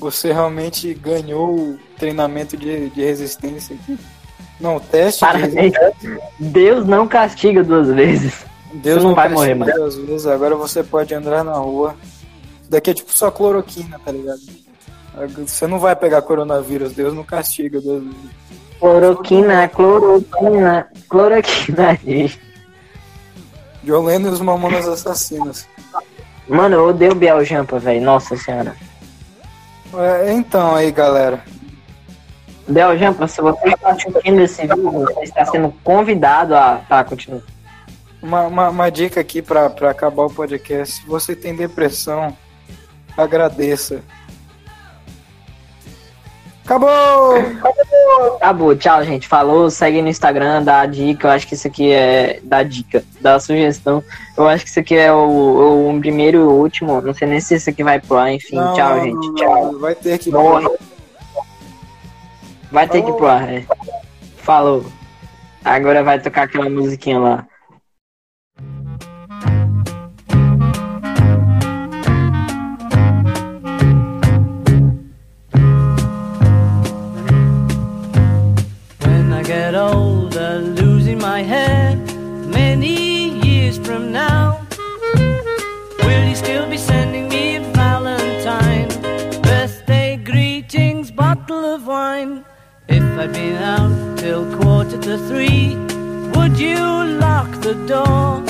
Você 0.00 0.32
realmente 0.32 0.94
ganhou 0.94 1.54
o 1.56 1.78
treinamento 1.98 2.56
de, 2.56 2.88
de 2.90 3.02
resistência 3.04 3.76
aqui. 3.76 3.98
Não, 4.60 4.76
o 4.76 4.80
teste 4.80 5.20
de 5.24 5.26
Parabéns. 5.32 5.54
resistência. 5.74 6.20
Deus 6.40 6.86
não 6.86 7.06
castiga 7.06 7.62
duas 7.62 7.88
vezes. 7.88 8.44
Deus 8.74 9.02
não 9.02 9.14
vai 9.14 9.28
morrer, 9.28 9.54
mano. 9.54 9.72
duas 9.72 9.96
vezes. 9.96 10.26
Agora 10.26 10.54
você 10.54 10.82
pode 10.82 11.14
andar 11.14 11.44
na 11.44 11.54
rua. 11.54 11.94
Daqui 12.68 12.90
é 12.90 12.94
tipo 12.94 13.16
só 13.16 13.30
cloroquina, 13.30 13.98
tá 14.04 14.12
ligado? 14.12 14.40
Você 15.46 15.66
não 15.66 15.78
vai 15.78 15.96
pegar 15.96 16.22
coronavírus, 16.22 16.92
Deus 16.92 17.14
não 17.14 17.24
castiga 17.24 17.80
vezes. 17.80 18.08
Cloroquina, 18.78 19.66
cloroquina, 19.68 20.86
cloroquina. 21.08 21.98
John 23.82 24.04
Lennon 24.04 24.28
e 24.28 24.32
os 24.32 24.40
Mamonas 24.40 24.86
Assassinos. 24.86 25.66
Mano, 26.46 26.76
eu 26.76 26.88
odeio 26.88 27.14
Biel 27.14 27.44
Jampa, 27.44 27.78
velho. 27.78 28.02
Nossa 28.02 28.36
senhora. 28.36 28.76
É, 29.94 30.32
então 30.32 30.74
aí, 30.74 30.92
galera. 30.92 31.42
Biel 32.68 32.98
Jampa, 32.98 33.26
se 33.26 33.40
você 33.40 33.68
está 33.68 33.90
assistindo 33.90 34.40
esse 34.40 34.62
vídeo, 34.62 34.90
você 34.90 35.20
está 35.22 35.44
sendo 35.46 35.72
convidado 35.82 36.54
a. 36.54 36.82
Tá, 36.88 37.02
continua. 37.02 37.42
Uma, 38.20 38.46
uma, 38.46 38.68
uma 38.70 38.90
dica 38.90 39.20
aqui 39.20 39.40
pra 39.40 39.66
acabar 39.66 40.24
o 40.24 40.30
podcast. 40.30 40.96
Se 40.96 41.06
você 41.06 41.36
tem 41.36 41.54
depressão, 41.54 42.36
agradeça. 43.16 44.02
Acabou! 46.68 47.34
Acabou, 48.36 48.76
tchau, 48.76 49.02
gente. 49.02 49.26
Falou, 49.26 49.70
segue 49.70 50.02
no 50.02 50.08
Instagram, 50.08 50.62
dá 50.62 50.80
a 50.80 50.86
dica. 50.86 51.28
Eu 51.28 51.32
acho 51.32 51.46
que 51.46 51.54
isso 51.54 51.66
aqui 51.66 51.92
é. 51.92 52.40
Dá 52.42 52.62
dica, 52.62 53.02
dá 53.22 53.40
sugestão. 53.40 54.04
Eu 54.36 54.46
acho 54.46 54.64
que 54.64 54.70
isso 54.70 54.80
aqui 54.80 54.94
é 54.94 55.10
o, 55.10 55.88
o 55.88 55.98
primeiro 55.98 56.36
e 56.36 56.42
o 56.42 56.50
último. 56.50 57.00
Não 57.00 57.14
sei 57.14 57.26
nem 57.26 57.40
se 57.40 57.54
isso 57.54 57.70
aqui 57.70 57.82
vai 57.82 57.98
pro 57.98 58.18
ar, 58.18 58.34
enfim. 58.34 58.56
Não, 58.56 58.74
tchau, 58.74 58.96
não, 58.96 59.04
gente. 59.04 59.34
tchau. 59.36 59.78
Vai 59.78 59.94
ter 59.94 60.18
que. 60.18 60.30
Morre. 60.30 60.68
Vai 62.70 62.86
ter 62.86 63.02
que 63.02 63.10
ir 63.10 63.14
pro 63.14 63.26
ar, 63.26 63.48
é. 63.50 63.64
Falou. 64.36 64.84
Agora 65.64 66.04
vai 66.04 66.20
tocar 66.20 66.42
aquela 66.42 66.68
musiquinha 66.68 67.18
lá. 67.18 67.46
Quarter 94.88 95.02
to 95.02 95.18
three, 95.28 95.76
would 96.34 96.58
you 96.58 96.78
lock 97.18 97.50
the 97.60 97.74
door? 97.86 98.40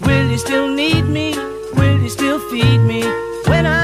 Will 0.00 0.30
you 0.30 0.38
still 0.38 0.68
need 0.68 1.02
me? 1.02 1.34
Will 1.74 2.00
you 2.00 2.08
still 2.08 2.40
feed 2.50 2.78
me 2.78 3.02
when 3.46 3.66
I'm 3.66 3.83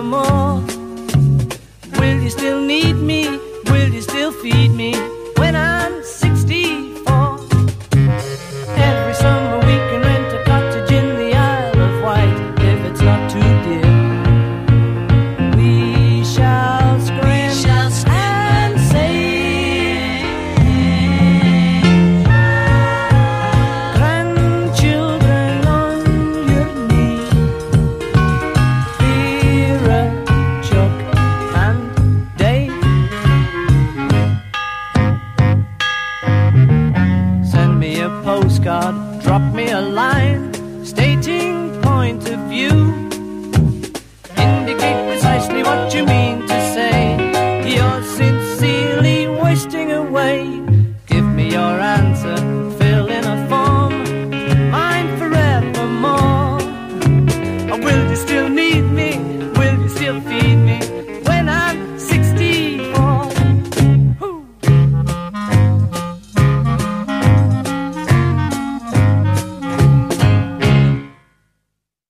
more? 0.00 0.62
Will 1.98 2.22
you 2.22 2.30
still 2.30 2.60
need 2.60 2.94
me? 2.94 3.28
Will 3.66 3.88
you 3.92 4.00
still 4.00 4.32
feed 4.32 4.70
me 4.70 4.94
when 5.36 5.54
I'm 5.54 6.02